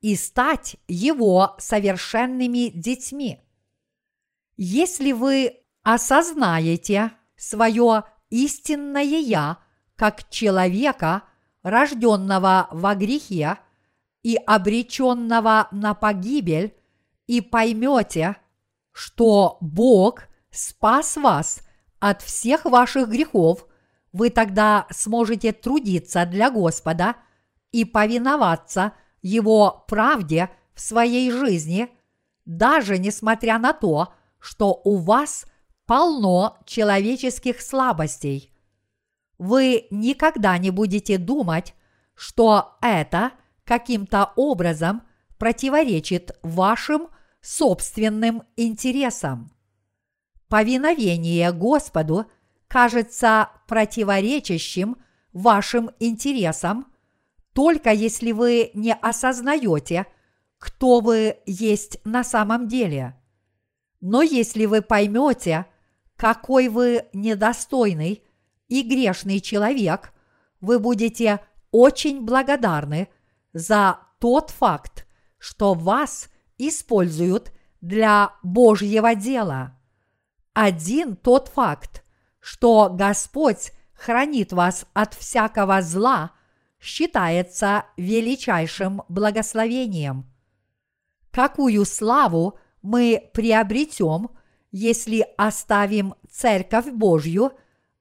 [0.00, 3.40] и стать Его совершенными детьми.
[4.56, 9.58] Если вы осознаете свое истинное «я»
[9.94, 11.22] как человека,
[11.62, 13.58] рожденного во грехе
[14.24, 16.74] и обреченного на погибель,
[17.30, 18.34] и поймете,
[18.90, 21.62] что Бог спас вас
[22.00, 23.68] от всех ваших грехов,
[24.12, 27.14] вы тогда сможете трудиться для Господа
[27.70, 31.88] и повиноваться Его правде в своей жизни,
[32.46, 35.46] даже несмотря на то, что у вас
[35.86, 38.52] полно человеческих слабостей.
[39.38, 41.76] Вы никогда не будете думать,
[42.14, 43.30] что это
[43.62, 45.02] каким-то образом
[45.38, 47.06] противоречит вашим
[47.40, 49.52] собственным интересам.
[50.48, 52.26] Повиновение Господу
[52.68, 54.96] кажется противоречащим
[55.32, 56.86] вашим интересам,
[57.52, 60.06] только если вы не осознаете,
[60.58, 63.16] кто вы есть на самом деле.
[64.00, 65.66] Но если вы поймете,
[66.16, 68.22] какой вы недостойный
[68.68, 70.12] и грешный человек,
[70.60, 73.08] вы будете очень благодарны
[73.52, 75.06] за тот факт,
[75.38, 76.28] что вас
[76.68, 79.78] используют для Божьего дела.
[80.52, 82.04] Один тот факт,
[82.40, 86.32] что Господь хранит вас от всякого зла,
[86.80, 90.26] считается величайшим благословением.
[91.30, 94.30] Какую славу мы приобретем,
[94.72, 97.52] если оставим Церковь Божью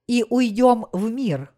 [0.07, 1.53] и уйдем в мир?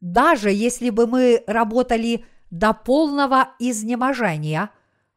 [0.00, 4.70] Даже если бы мы работали до полного изнеможения,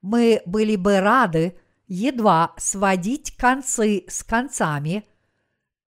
[0.03, 5.05] мы были бы рады едва сводить концы с концами,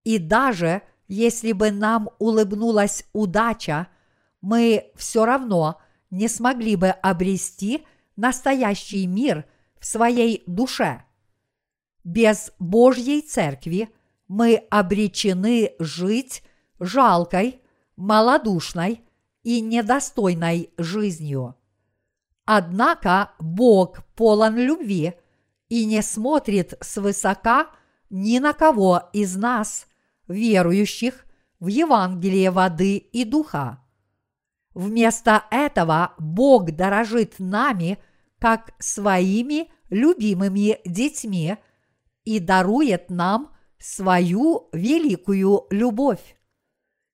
[0.03, 3.87] и даже если бы нам улыбнулась удача,
[4.41, 7.85] мы все равно не смогли бы обрести
[8.15, 9.45] настоящий мир
[9.79, 11.03] в своей душе.
[12.03, 13.89] Без Божьей Церкви
[14.27, 16.41] мы обречены жить
[16.79, 17.61] жалкой,
[17.97, 19.01] малодушной
[19.43, 21.55] и недостойной жизнью.
[22.45, 25.13] Однако Бог полон любви
[25.67, 27.71] и не смотрит свысока
[28.09, 29.87] ни на кого из нас,
[30.27, 31.25] верующих
[31.59, 33.83] в Евангелие воды и духа.
[34.75, 37.97] Вместо этого Бог дорожит нами
[38.39, 41.57] как своими любимыми детьми
[42.25, 46.35] и дарует нам свою великую любовь.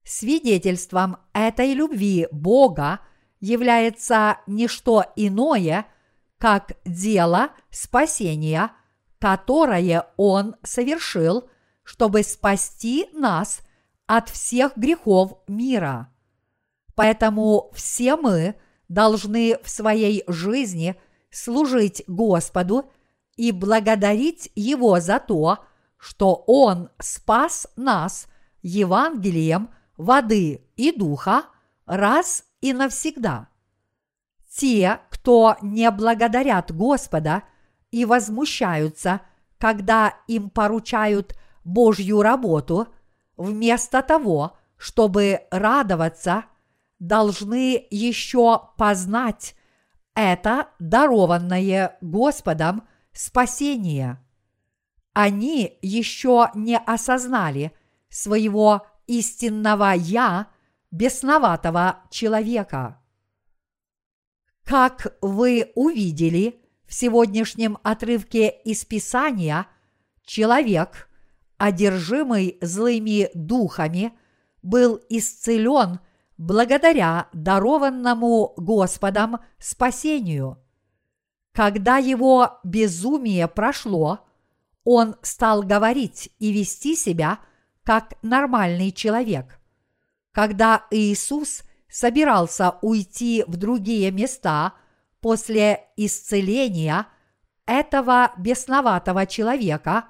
[0.03, 2.99] Свидетельством этой любви Бога
[3.42, 5.86] является не что иное,
[6.38, 8.72] как дело спасения,
[9.20, 11.50] которое Он совершил,
[11.84, 13.62] чтобы спасти нас
[14.08, 16.10] от всех грехов мира.
[16.96, 18.56] Поэтому все мы
[18.88, 20.96] должны в своей жизни
[21.30, 22.89] служить Господу
[23.36, 25.60] и благодарить Его за то,
[25.98, 28.28] что Он спас нас
[28.62, 29.70] Евангелием–
[30.02, 31.46] воды и духа
[31.86, 33.47] раз и навсегда.
[34.55, 37.43] Те, кто не благодарят Господа
[37.89, 39.21] и возмущаются,
[39.57, 42.88] когда им поручают Божью работу,
[43.38, 46.45] вместо того, чтобы радоваться,
[46.99, 49.55] должны еще познать
[50.13, 54.19] это дарованное Господом спасение.
[55.13, 57.73] Они еще не осознали
[58.09, 60.47] своего истинного «я»
[60.92, 63.02] бесноватого человека.
[64.64, 69.68] Как вы увидели в сегодняшнем отрывке из Писания,
[70.24, 71.10] человек,
[71.58, 74.14] одержимый злыми духами,
[74.62, 76.00] был исцелен
[76.38, 80.58] благодаря дарованному Господом спасению.
[81.54, 84.28] Когда его безумие прошло,
[84.84, 87.39] он стал говорить и вести себя–
[87.84, 89.60] как нормальный человек.
[90.32, 94.73] Когда Иисус собирался уйти в другие места
[95.19, 97.07] после исцеления
[97.65, 100.05] этого бесноватого человека,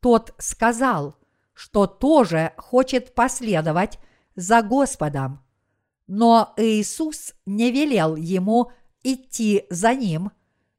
[0.00, 1.16] тот сказал,
[1.52, 3.98] что тоже хочет последовать
[4.34, 5.44] за Господом.
[6.06, 10.32] Но Иисус не велел ему идти за ним,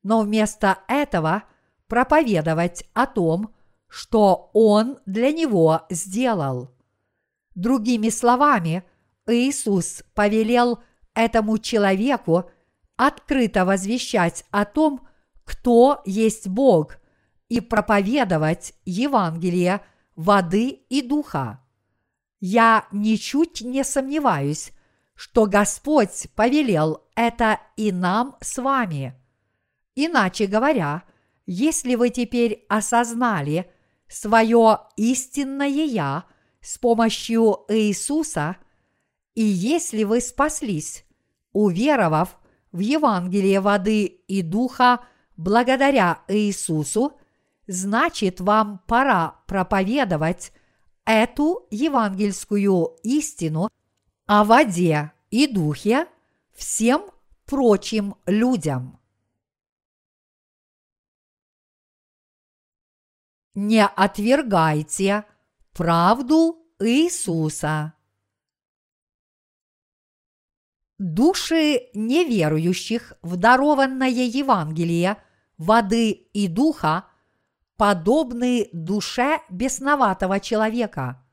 [0.03, 1.43] но вместо этого
[1.87, 3.53] проповедовать о том,
[3.87, 6.71] что Он для него сделал.
[7.55, 8.83] Другими словами,
[9.27, 10.79] Иисус повелел
[11.13, 12.49] этому человеку
[12.95, 15.07] открыто возвещать о том,
[15.43, 16.97] кто есть Бог,
[17.49, 19.81] и проповедовать Евангелие
[20.15, 21.59] воды и духа.
[22.39, 24.71] Я ничуть не сомневаюсь,
[25.15, 29.15] что Господь повелел это и нам с вами.
[29.95, 31.03] Иначе говоря,
[31.45, 33.69] если вы теперь осознали–
[34.11, 36.25] свое истинное Я
[36.61, 38.57] с помощью Иисуса,
[39.35, 41.05] и если вы спаслись,
[41.53, 42.37] уверовав
[42.71, 45.01] в Евангелие воды и духа
[45.37, 47.17] благодаря Иисусу,
[47.67, 50.53] значит вам пора проповедовать
[51.05, 53.69] эту евангельскую истину
[54.25, 56.07] о воде и духе
[56.53, 57.03] всем
[57.45, 59.01] прочим людям.
[63.53, 65.25] не отвергайте
[65.73, 67.93] правду Иисуса.
[70.97, 75.17] Души неверующих в дарованное Евангелие
[75.57, 77.05] воды и духа
[77.75, 81.25] подобны душе бесноватого человека.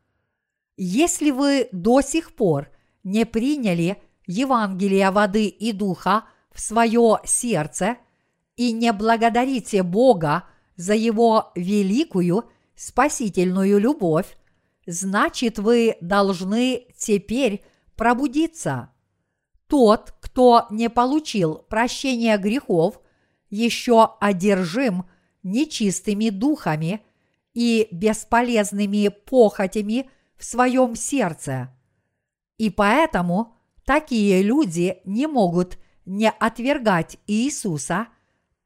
[0.76, 2.70] Если вы до сих пор
[3.04, 7.96] не приняли Евангелие воды и духа в свое сердце
[8.56, 10.44] и не благодарите Бога
[10.76, 12.48] за Его великую
[12.78, 14.38] спасительную любовь,
[14.86, 17.64] значит вы должны теперь
[17.96, 18.92] пробудиться.
[19.66, 23.00] Тот, кто не получил прощения грехов,
[23.50, 25.06] еще одержим
[25.42, 27.02] нечистыми духами
[27.52, 31.74] и бесполезными похотями в своем сердце.
[32.58, 38.06] И поэтому такие люди не могут не отвергать Иисуса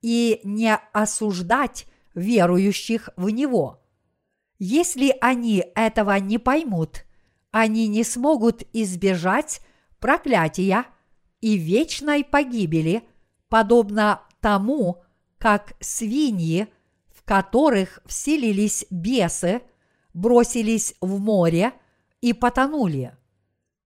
[0.02, 3.81] и не осуждать верующих в Него.
[4.64, 7.04] Если они этого не поймут,
[7.50, 9.60] они не смогут избежать
[9.98, 10.84] проклятия
[11.40, 13.02] и вечной погибели,
[13.48, 15.02] подобно тому,
[15.38, 16.68] как свиньи,
[17.12, 19.62] в которых вселились бесы,
[20.14, 21.72] бросились в море
[22.20, 23.16] и потонули.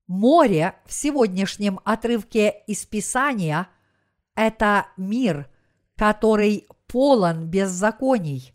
[0.06, 3.68] Море в сегодняшнем отрывке из Писания–
[4.34, 5.48] это мир,
[5.96, 8.52] который полон беззаконий.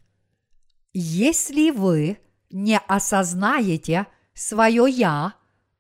[0.94, 2.18] Если вы
[2.50, 5.36] не осознаете свое «я»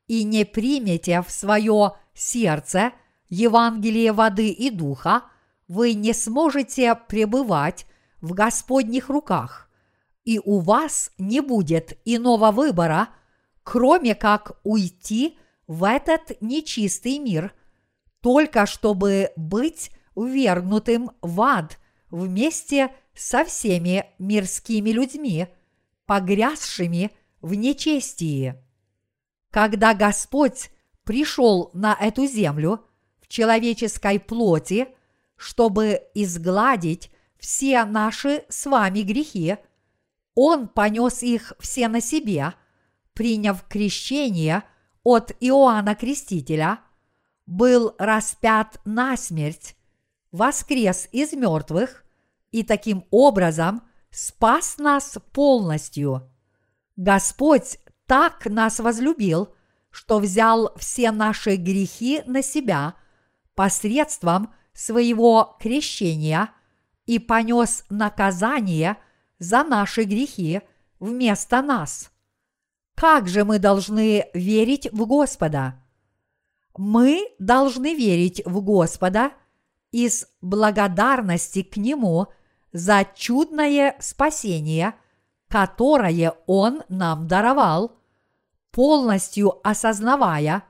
[0.07, 2.93] и не примете в свое сердце
[3.30, 5.24] Евангелие воды и духа,
[5.68, 7.86] вы не сможете пребывать
[8.22, 9.70] в Господних руках,
[10.24, 13.09] и у вас не будет иного выбора,
[13.64, 15.38] кроме как уйти
[15.68, 17.53] в этот нечистый мир,
[18.22, 25.47] только чтобы быть ввергнутым в ад вместе со всеми мирскими людьми,
[26.05, 28.55] погрязшими в нечестии.
[29.49, 30.72] Когда Господь
[31.03, 32.86] пришел на эту землю
[33.22, 34.88] в человеческой плоти,
[35.36, 39.57] чтобы изгладить все наши с вами грехи,
[40.36, 42.53] Он понес их все на себе,
[43.14, 44.64] приняв крещение
[45.03, 46.80] от Иоанна Крестителя,
[47.45, 49.76] был распят на смерть,
[50.32, 52.05] воскрес из мертвых
[52.52, 53.82] и таким образом
[54.12, 56.30] спас нас полностью.
[56.95, 59.54] Господь так нас возлюбил,
[59.89, 62.95] что взял все наши грехи на себя
[63.56, 66.49] посредством своего крещения
[67.06, 68.97] и понес наказание
[69.39, 70.62] за наши грехи
[70.99, 72.12] вместо нас.
[72.95, 75.84] Как же мы должны верить в Господа?
[76.78, 79.32] Мы должны верить в Господа
[79.91, 82.28] из благодарности к Нему
[82.74, 84.96] за чудное спасение,
[85.48, 87.98] которое Он нам даровал,
[88.72, 90.64] полностью осознавая,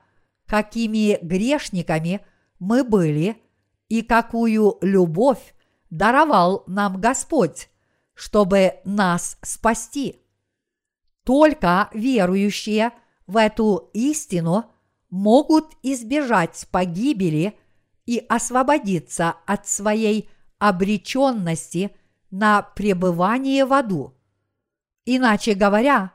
[0.46, 2.20] какими грешниками
[2.58, 3.40] мы были
[3.88, 5.54] и какую любовь
[5.90, 7.68] даровал нам Господь,
[8.14, 10.22] чтобы нас спасти.
[11.24, 12.92] Только верующие
[13.26, 14.64] в эту истину
[15.10, 17.56] могут избежать погибели
[18.06, 20.28] и освободиться от своей
[20.62, 21.90] обреченности
[22.30, 24.14] на пребывание в аду.
[25.04, 26.12] Иначе говоря,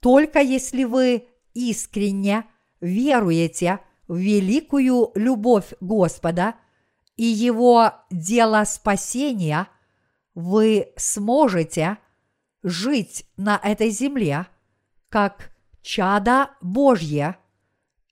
[0.00, 2.46] только если вы искренне
[2.80, 6.54] веруете в великую любовь Господа
[7.16, 9.68] и Его дело спасения,
[10.34, 11.98] вы сможете
[12.62, 14.46] жить на этой земле
[15.10, 15.50] как
[15.82, 17.36] чада Божье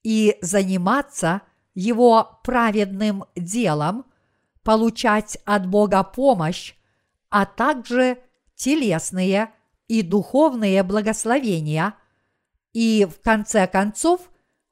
[0.03, 1.41] и заниматься
[1.73, 4.05] Его праведным делом,
[4.63, 6.75] получать от Бога помощь,
[7.29, 8.19] а также
[8.55, 9.51] телесные
[9.89, 11.95] и духовные благословения
[12.73, 14.21] и в конце концов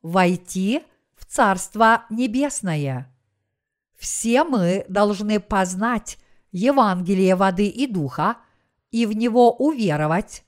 [0.02, 0.82] войти
[1.16, 3.12] в Царство Небесное.
[3.96, 6.18] Все мы должны познать
[6.52, 8.36] Евангелие воды и духа
[8.90, 10.44] и в него уверовать,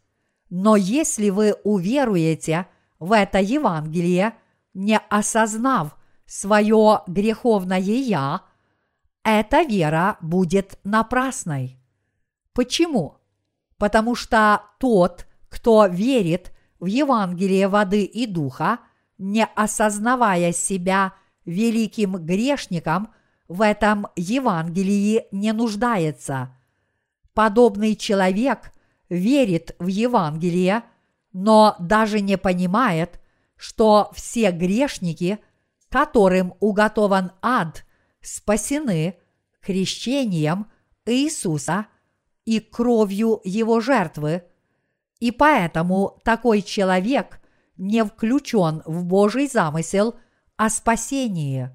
[0.49, 2.67] но если вы уверуете
[2.99, 4.35] в это Евангелие,
[4.75, 8.43] не осознав свое греховное «я»,
[9.25, 11.79] эта вера будет напрасной.
[12.53, 13.19] Почему?
[13.79, 18.81] Потому что тот, кто верит в Евангелие воды и духа,
[19.19, 21.15] не осознавая себя
[21.45, 23.13] великим грешником,
[23.49, 26.57] в этом Евангелии не нуждается.
[27.35, 28.73] Подобный человек
[29.09, 30.85] верит в Евангелие,
[31.33, 33.21] но даже не понимает,
[33.57, 35.39] что все грешники,
[35.89, 37.85] которым уготован ад,
[38.21, 39.17] спасены
[39.61, 40.71] крещением
[41.07, 41.87] Иисуса
[42.45, 44.45] и кровью Его жертвы,
[45.19, 47.41] и поэтому такой человек
[47.77, 50.15] не включен в Божий замысел
[50.57, 51.71] о спасении.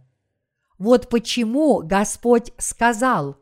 [0.78, 3.38] Вот почему Господь сказал,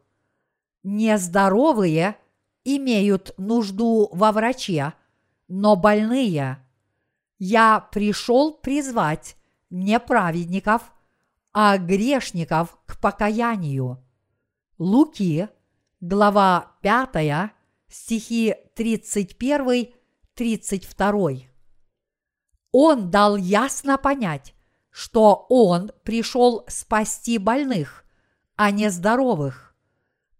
[0.84, 2.18] нездоровые
[2.64, 4.93] имеют нужду во враче,
[5.47, 6.60] но больные.
[7.39, 9.36] Я пришел призвать
[9.70, 10.93] не праведников,
[11.54, 14.04] а грешников к покаянию.
[14.80, 15.47] Луки,
[16.01, 17.51] глава 5,
[17.88, 21.43] стихи 31-32.
[22.72, 24.56] Он дал ясно понять,
[24.89, 28.04] что Он пришел спасти больных,
[28.56, 29.76] а не здоровых.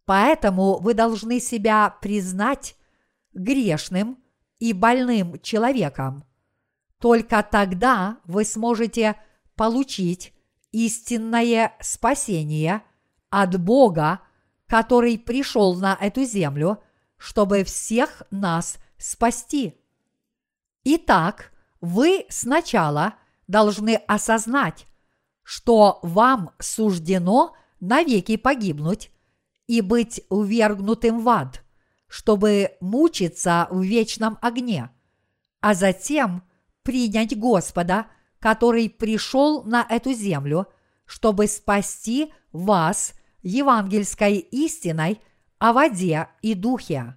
[0.06, 2.76] Поэтому вы должны себя признать
[3.34, 4.18] грешным
[4.60, 6.26] и больным человеком.
[6.98, 9.16] Только тогда вы сможете
[9.56, 10.33] получить
[10.74, 12.84] истинное спасение
[13.30, 14.20] от Бога,
[14.68, 16.84] который пришел на эту землю,
[17.18, 19.80] чтобы всех нас спасти.
[20.84, 23.14] Итак, вы сначала
[23.48, 24.88] должны осознать,
[25.44, 29.12] что вам суждено навеки погибнуть
[29.68, 31.64] и быть увергнутым в ад,
[32.08, 34.90] чтобы мучиться в вечном огне,
[35.62, 36.44] а затем
[36.82, 38.08] принять Господа,
[38.44, 40.68] который пришел на эту землю,
[41.06, 45.22] чтобы спасти вас евангельской истиной
[45.60, 47.16] о воде и духе.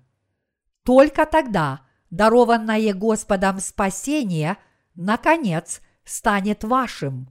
[0.85, 4.57] Только тогда дарованное Господом спасение,
[4.95, 7.29] наконец, станет вашим.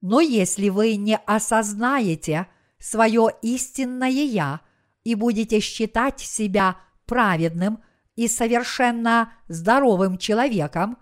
[0.00, 2.48] Но если вы не осознаете
[2.80, 4.62] свое истинное «я»
[5.04, 7.84] и будете считать себя праведным
[8.16, 10.98] и совершенно здоровым человеком,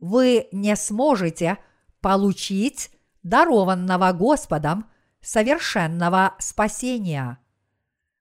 [0.00, 1.58] вы не сможете
[2.00, 2.90] получить
[3.22, 4.86] дарованного Господом
[5.20, 7.38] совершенного спасения.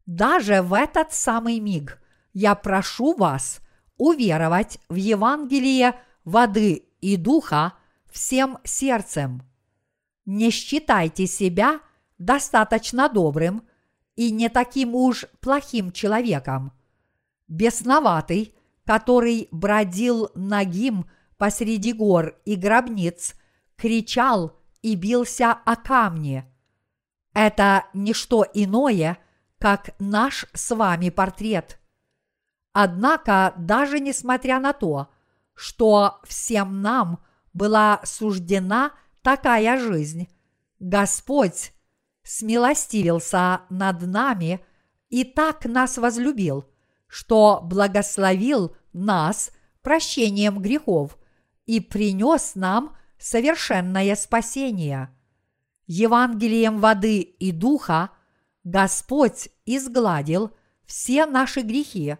[0.05, 2.01] Даже в этот самый миг
[2.33, 3.59] я прошу вас
[3.97, 7.73] уверовать в Евангелие воды и духа
[8.11, 9.43] всем сердцем.
[10.25, 11.79] Не считайте себя
[12.17, 13.63] достаточно добрым
[14.15, 16.71] и не таким уж плохим человеком.
[17.47, 18.55] Бесноватый,
[18.85, 21.05] который бродил нагим
[21.37, 23.35] посреди гор и гробниц,
[23.77, 26.45] кричал и бился о камни.
[27.33, 29.17] Это не что иное,
[29.59, 31.79] как наш с вами портрет.
[32.71, 35.09] Однако, даже несмотря на то,
[35.53, 37.23] что всем нам
[37.53, 40.27] была суждена такая жизнь,
[40.79, 41.73] Господь
[42.23, 44.65] смилостивился над нами
[45.09, 46.65] и так нас возлюбил,
[47.07, 49.51] что благословил нас
[49.81, 51.17] прощением грехов
[51.65, 55.09] и принес нам совершенное спасение.
[55.87, 58.09] Евангелием воды и духа
[58.63, 60.51] Господь изгладил
[60.85, 62.17] все наши грехи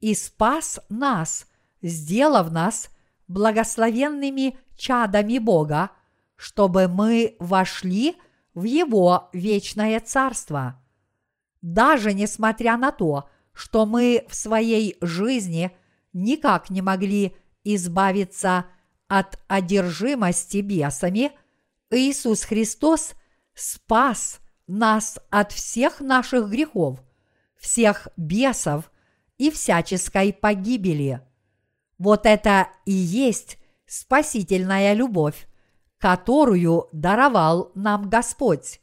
[0.00, 1.46] и спас нас,
[1.82, 2.88] сделав нас
[3.28, 5.90] благословенными чадами Бога,
[6.36, 8.16] чтобы мы вошли
[8.54, 10.82] в Его вечное Царство.
[11.60, 15.70] Даже несмотря на то, что мы в своей жизни
[16.12, 18.66] никак не могли избавиться от
[19.48, 21.32] одержимости бесами,
[21.90, 23.12] Иисус Христос
[23.54, 27.02] спас нас от всех наших грехов,
[27.56, 28.90] всех бесов
[29.38, 31.20] и всяческой погибели.
[31.98, 35.46] Вот это и есть спасительная любовь,
[35.98, 38.80] которую даровал нам Господь.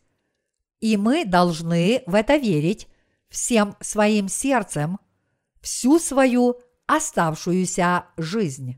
[0.80, 2.88] И мы должны в это верить
[3.30, 5.00] всем своим сердцем
[5.62, 6.58] всю свою
[6.88, 8.78] оставшуюся жизнь.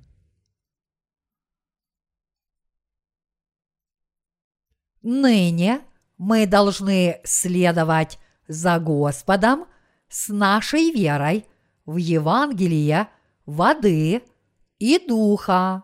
[5.02, 5.82] Ныне
[6.18, 9.66] мы должны следовать за Господом
[10.08, 11.46] с нашей верой
[11.86, 13.08] в Евангелие
[13.46, 14.22] воды
[14.78, 15.84] и духа.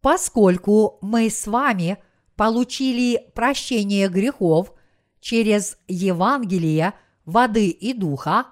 [0.00, 1.98] Поскольку мы с вами
[2.36, 4.72] получили прощение грехов
[5.20, 8.46] через Евангелие воды и духа,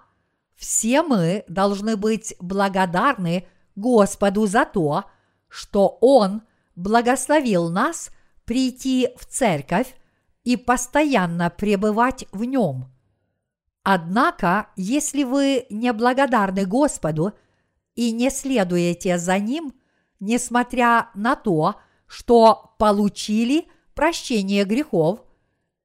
[0.55, 5.07] все мы должны быть благодарны Господу за то,
[5.49, 6.43] что Он
[6.81, 8.11] благословил нас
[8.45, 9.95] прийти в церковь
[10.45, 12.87] и постоянно пребывать в нем.
[13.83, 17.33] Однако, если вы не благодарны Господу
[17.95, 19.73] и не следуете за Ним,
[20.21, 21.77] несмотря на то,
[22.07, 25.21] что получили прощение грехов,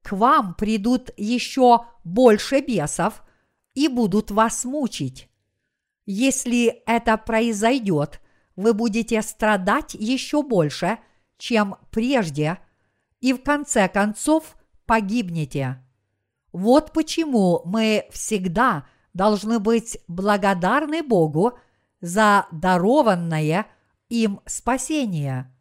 [0.01, 3.23] к вам придут еще больше бесов
[3.73, 5.29] и будут вас мучить.
[6.05, 8.21] Если это произойдет,
[8.55, 10.99] вы будете страдать еще больше,
[11.37, 12.59] чем прежде,
[13.19, 15.83] и в конце концов погибнете.
[16.51, 21.57] Вот почему мы всегда должны быть благодарны Богу
[22.01, 23.65] за дарованное
[24.09, 25.51] им спасение.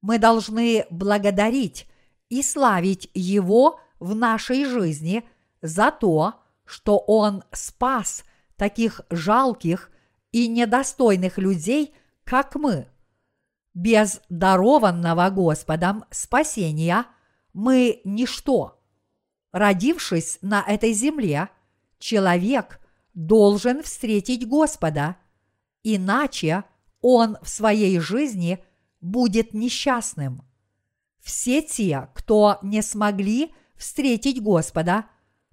[0.00, 1.86] Мы должны благодарить
[2.28, 5.28] и славить Его в нашей жизни
[5.62, 6.34] за то,
[6.64, 8.24] что Он спас
[8.56, 9.90] таких жалких
[10.32, 11.94] и недостойных людей,
[12.26, 12.86] как мы.
[13.72, 17.06] Без дарованного Господом спасения
[17.54, 18.74] мы ничто–
[19.56, 21.48] родившись на этой земле,
[21.98, 22.78] человек
[23.14, 25.16] должен встретить Господа,
[25.82, 26.64] иначе
[27.00, 28.62] он в своей жизни
[29.00, 30.42] будет несчастным.
[31.22, 35.06] Все те, кто не смогли встретить Господа,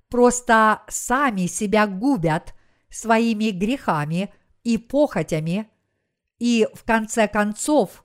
[0.10, 2.54] просто сами себя губят
[2.90, 4.34] своими грехами
[4.66, 5.70] и похотями,
[6.44, 8.04] и в конце концов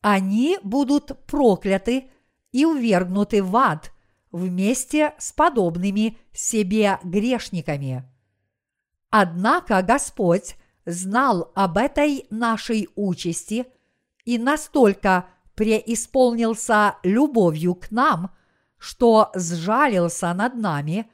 [0.00, 2.10] они будут прокляты
[2.50, 3.92] и увергнуты в ад
[4.32, 8.10] вместе с подобными себе грешниками.
[9.10, 10.56] Однако Господь
[10.86, 13.66] знал об этой нашей участи
[14.24, 18.34] и настолько преисполнился любовью к нам,
[18.78, 21.10] что сжалился над нами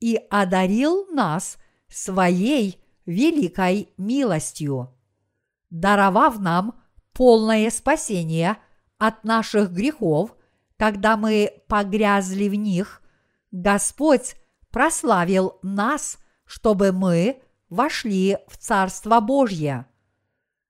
[0.00, 1.56] и одарил нас
[1.88, 4.94] своей великой милостью,
[5.70, 6.80] даровав нам
[7.12, 8.56] полное спасение
[8.98, 10.36] от наших грехов,
[10.76, 13.02] когда мы погрязли в них,
[13.50, 14.36] Господь
[14.70, 19.86] прославил нас, чтобы мы вошли в Царство Божье.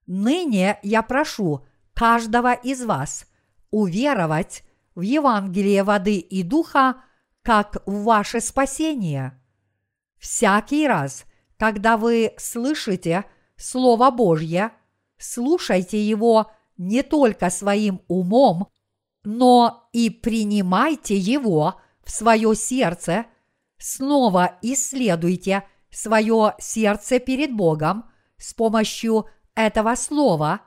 [0.05, 3.25] Ныне я прошу каждого из вас
[3.69, 4.63] уверовать
[4.95, 7.03] в Евангелие воды и духа
[7.43, 9.39] как в ваше спасение.
[10.19, 11.25] Всякий раз,
[11.57, 13.25] когда вы слышите
[13.55, 14.71] Слово Божье,
[15.21, 18.67] слушайте его не только своим умом,
[19.23, 23.25] но и принимайте его в свое сердце,
[23.77, 28.05] снова исследуйте свое сердце перед Богом
[28.37, 30.61] с помощью этого слова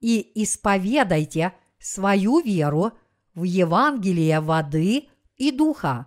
[0.00, 2.92] и исповедайте свою веру
[3.34, 6.06] в Евангелие воды и духа.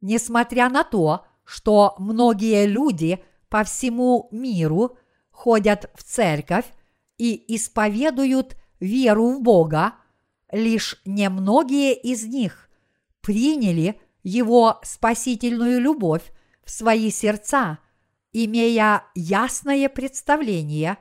[0.00, 4.96] Несмотря на то, что многие люди по всему миру
[5.30, 6.66] ходят в церковь
[7.20, 9.96] и исповедуют веру в Бога,
[10.50, 12.70] лишь немногие из них
[13.20, 16.32] приняли Его спасительную любовь
[16.64, 17.78] в свои сердца,
[18.32, 20.96] имея ясное представление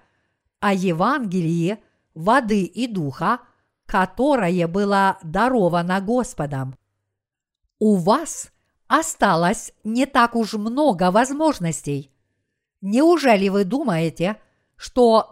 [0.60, 1.78] о Евангелии
[2.14, 3.40] воды и духа,
[3.86, 6.76] которое было даровано Господом.
[7.80, 8.52] У вас
[8.88, 12.12] осталось не так уж много возможностей.
[12.82, 14.49] Неужели вы думаете, что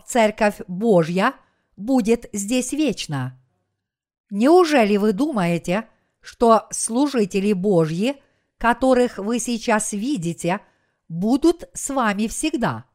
[0.05, 1.33] Церковь Божья
[1.75, 3.39] будет здесь вечно?
[4.29, 5.87] Неужели вы думаете,
[6.19, 8.21] что служители Божьи,
[8.57, 10.59] которых вы сейчас видите,
[11.07, 12.85] будут с вами всегда?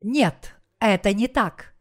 [0.00, 1.74] Нет, это не так.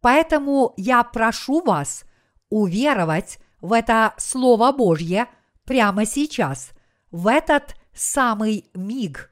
[0.00, 2.04] Поэтому я прошу вас
[2.48, 5.26] уверовать в это Слово Божье
[5.64, 6.70] прямо сейчас–
[7.14, 9.30] в этот самый миг,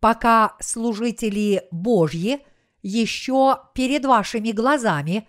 [0.00, 2.44] пока служители Божьи
[2.82, 5.28] еще перед вашими глазами,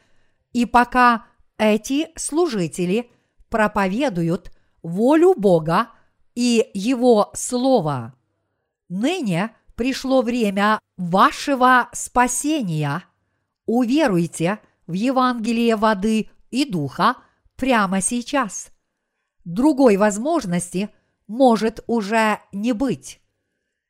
[0.52, 1.26] и пока
[1.58, 3.10] эти служители
[3.50, 4.52] проповедуют
[4.82, 5.90] волю Бога
[6.36, 8.16] и Его Слово.
[8.90, 13.04] Ныне пришло время вашего спасения.
[13.66, 17.18] Уверуйте в Евангелие воды и духа
[17.56, 18.72] прямо сейчас.
[19.46, 20.90] Другой возможности–
[21.28, 23.22] может уже не быть.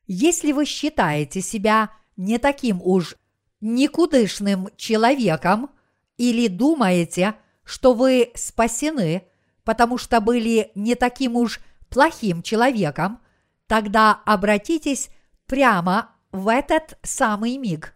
[0.06, 3.16] Если вы считаете себя не таким уж
[3.64, 5.70] никудышным человеком
[6.16, 7.34] или думаете,
[7.64, 9.26] что вы спасены,
[9.64, 13.20] потому что были не таким уж плохим человеком,
[13.66, 15.08] тогда обратитесь
[15.46, 17.94] прямо в этот самый миг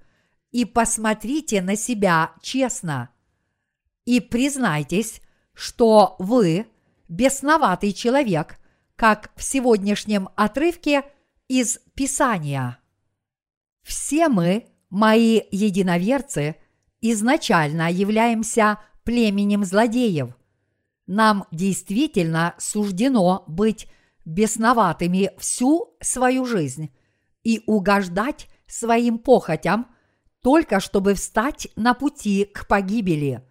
[0.50, 3.10] и посмотрите на себя честно.
[4.06, 5.20] И признайтесь,
[5.52, 6.66] что вы
[7.08, 8.58] бесноватый человек–
[8.98, 11.04] как в сегодняшнем отрывке
[11.46, 12.80] из Писания.
[13.82, 16.57] Все мы, мои единоверцы,
[17.01, 20.36] изначально являемся племенем злодеев.
[21.07, 23.89] Нам действительно суждено быть
[24.24, 26.91] бесноватыми всю свою жизнь
[27.45, 29.86] и угождать своим похотям,
[30.43, 33.43] только чтобы встать на пути к погибели.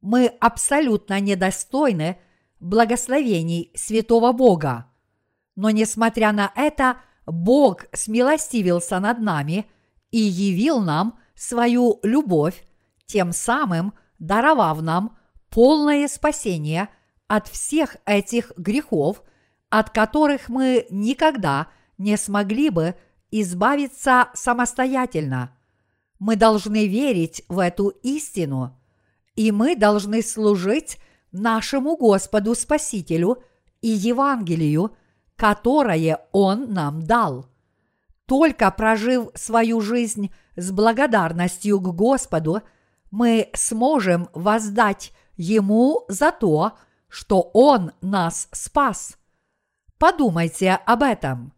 [0.00, 2.18] Мы абсолютно недостойны–
[2.60, 4.86] благословений святого Бога.
[5.56, 9.66] Но несмотря на это, Бог смилостивился над нами
[10.10, 12.64] и явил нам свою любовь,
[13.06, 15.16] тем самым даровав нам
[15.48, 16.88] полное спасение
[17.28, 19.22] от всех этих грехов,
[19.68, 22.94] от которых мы никогда не смогли бы
[23.30, 25.56] избавиться самостоятельно.
[26.18, 28.76] Мы должны верить в эту истину,
[29.36, 30.98] и мы должны служить
[31.32, 33.42] нашему Господу Спасителю
[33.80, 34.96] и Евангелию,
[35.36, 37.49] которое Он нам дал.
[38.30, 42.62] Только прожив свою жизнь с благодарностью к Господу,
[43.10, 46.78] мы сможем воздать Ему за то,
[47.08, 49.18] что Он нас спас.
[49.98, 51.52] Подумайте об этом.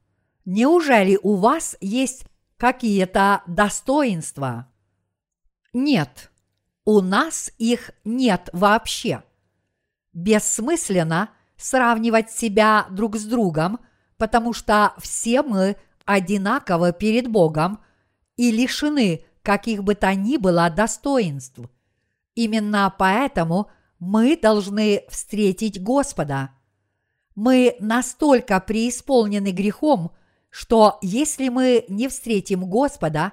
[0.47, 2.25] Неужели у вас есть
[2.57, 4.67] какие-то достоинства?
[5.75, 6.31] Нет,
[6.87, 9.23] у нас их нет вообще–
[10.15, 13.81] Бессмысленно сравнивать себя друг с другом,
[14.17, 17.81] потому что все мы одинаковы перед Богом
[18.37, 21.61] и лишены каких бы то ни было достоинств.
[22.35, 26.51] Именно поэтому мы должны встретить Господа.
[27.35, 30.13] Мы настолько преисполнены грехом,
[30.51, 33.33] что если мы не встретим Господа,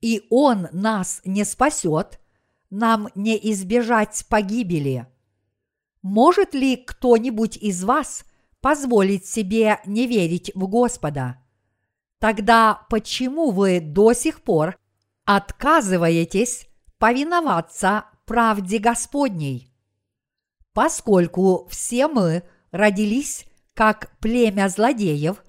[0.00, 2.20] и Он нас не спасет,
[2.70, 5.06] нам не избежать погибели.
[6.00, 8.24] Может ли кто-нибудь из вас
[8.60, 11.41] позволить себе не верить в Господа?
[12.22, 14.78] Тогда почему вы до сих пор
[15.24, 16.68] отказываетесь
[16.98, 19.74] повиноваться правде Господней?
[20.72, 23.44] Поскольку все мы родились
[23.74, 25.42] как племя злодеев,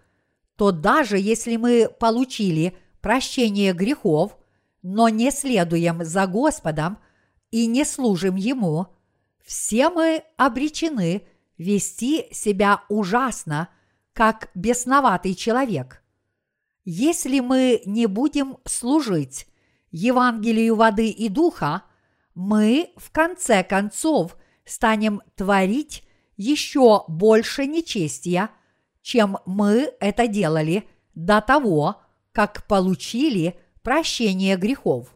[0.57, 4.35] то даже если мы получили прощение грехов,
[4.81, 6.97] но не следуем за Господом
[7.51, 8.87] и не служим Ему,
[9.45, 11.21] все мы обречены
[11.55, 13.69] вести себя ужасно,
[14.13, 16.02] как бесноватый человек.
[16.85, 19.47] Если мы не будем служить
[19.91, 21.83] Евангелию воды и духа,
[22.35, 26.03] мы в конце концов станем творить
[26.35, 28.49] еще больше нечестия,
[29.01, 35.15] чем мы это делали до того, как получили прощение грехов.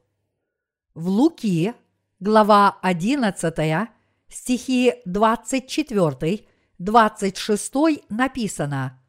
[0.93, 1.73] В Луки,
[2.19, 3.89] глава 11,
[4.29, 6.45] стихи 24,
[6.77, 7.73] 26
[8.09, 9.01] написано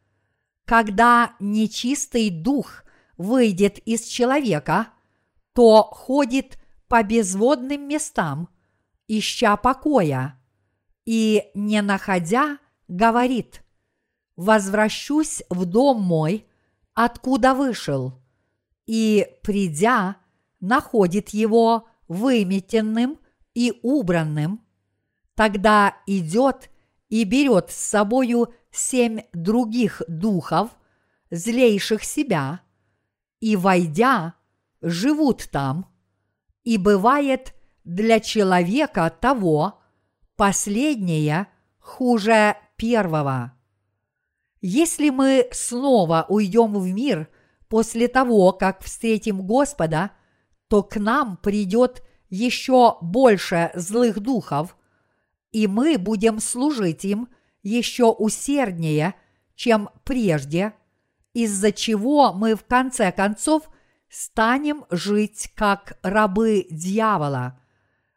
[0.68, 2.84] «Когда нечистый дух
[3.16, 4.88] выйдет из человека,
[5.54, 6.58] то ходит
[6.88, 8.50] по безводным местам,
[9.06, 10.38] ища покоя,
[11.06, 13.64] и, не находя, говорит,
[14.36, 16.46] «Возвращусь в дом мой,
[16.92, 18.20] откуда вышел»,
[18.84, 20.16] и, придя,
[20.60, 23.18] находит его выметенным
[23.54, 24.60] и убранным,
[25.34, 26.68] тогда идет
[27.08, 30.70] и берет с собою семь других духов,
[31.30, 32.60] злейших себя,
[33.40, 34.34] и, войдя,
[34.80, 35.86] живут там,
[36.64, 37.54] и бывает
[37.84, 39.80] для человека того
[40.36, 41.48] последнее
[41.78, 43.52] хуже первого.
[44.60, 47.28] Если мы снова уйдем в мир
[47.68, 50.10] после того, как встретим Господа,
[50.68, 54.76] то к нам придет еще больше злых духов,
[55.52, 57.28] и мы будем служить им
[57.62, 59.14] еще усерднее,
[59.54, 60.74] чем прежде,
[61.32, 63.68] из-за чего мы в конце концов
[64.08, 67.60] станем жить как рабы дьявола.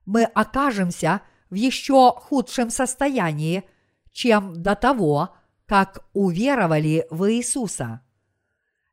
[0.06, 3.64] Мы окажемся в еще худшем состоянии,
[4.12, 5.36] чем до того,
[5.66, 8.02] как уверовали в Иисуса.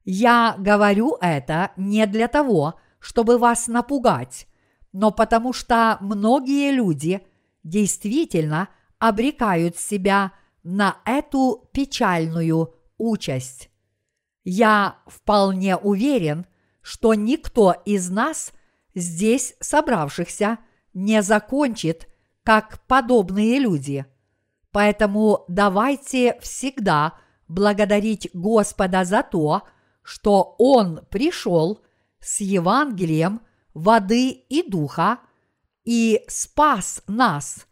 [0.05, 4.47] Я говорю это не для того, чтобы вас напугать,
[4.93, 7.21] но потому что многие люди
[7.63, 8.69] действительно
[8.99, 10.33] обрекают себя
[10.63, 13.71] на эту печальную участь.
[14.45, 16.47] Я вполне уверен,
[16.83, 18.53] что никто из нас,
[18.95, 20.59] здесь собравшихся,
[20.95, 22.09] не закончит,
[22.43, 24.07] как подобные люди.
[24.73, 27.15] Поэтому давайте всегда
[27.47, 29.63] благодарить Господа за то,
[30.03, 31.83] что Он пришел
[32.21, 33.43] с Евангелием
[33.75, 35.19] воды и духа
[35.85, 37.67] и спас нас.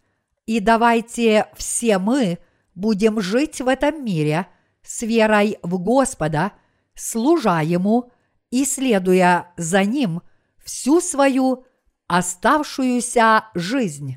[0.46, 2.38] И давайте все мы
[2.74, 4.46] будем жить в этом мире
[4.82, 6.52] с верой в Господа,
[6.94, 8.12] служа Ему
[8.50, 10.22] и следуя за Ним
[10.64, 11.66] всю свою
[12.06, 14.16] оставшуюся жизнь.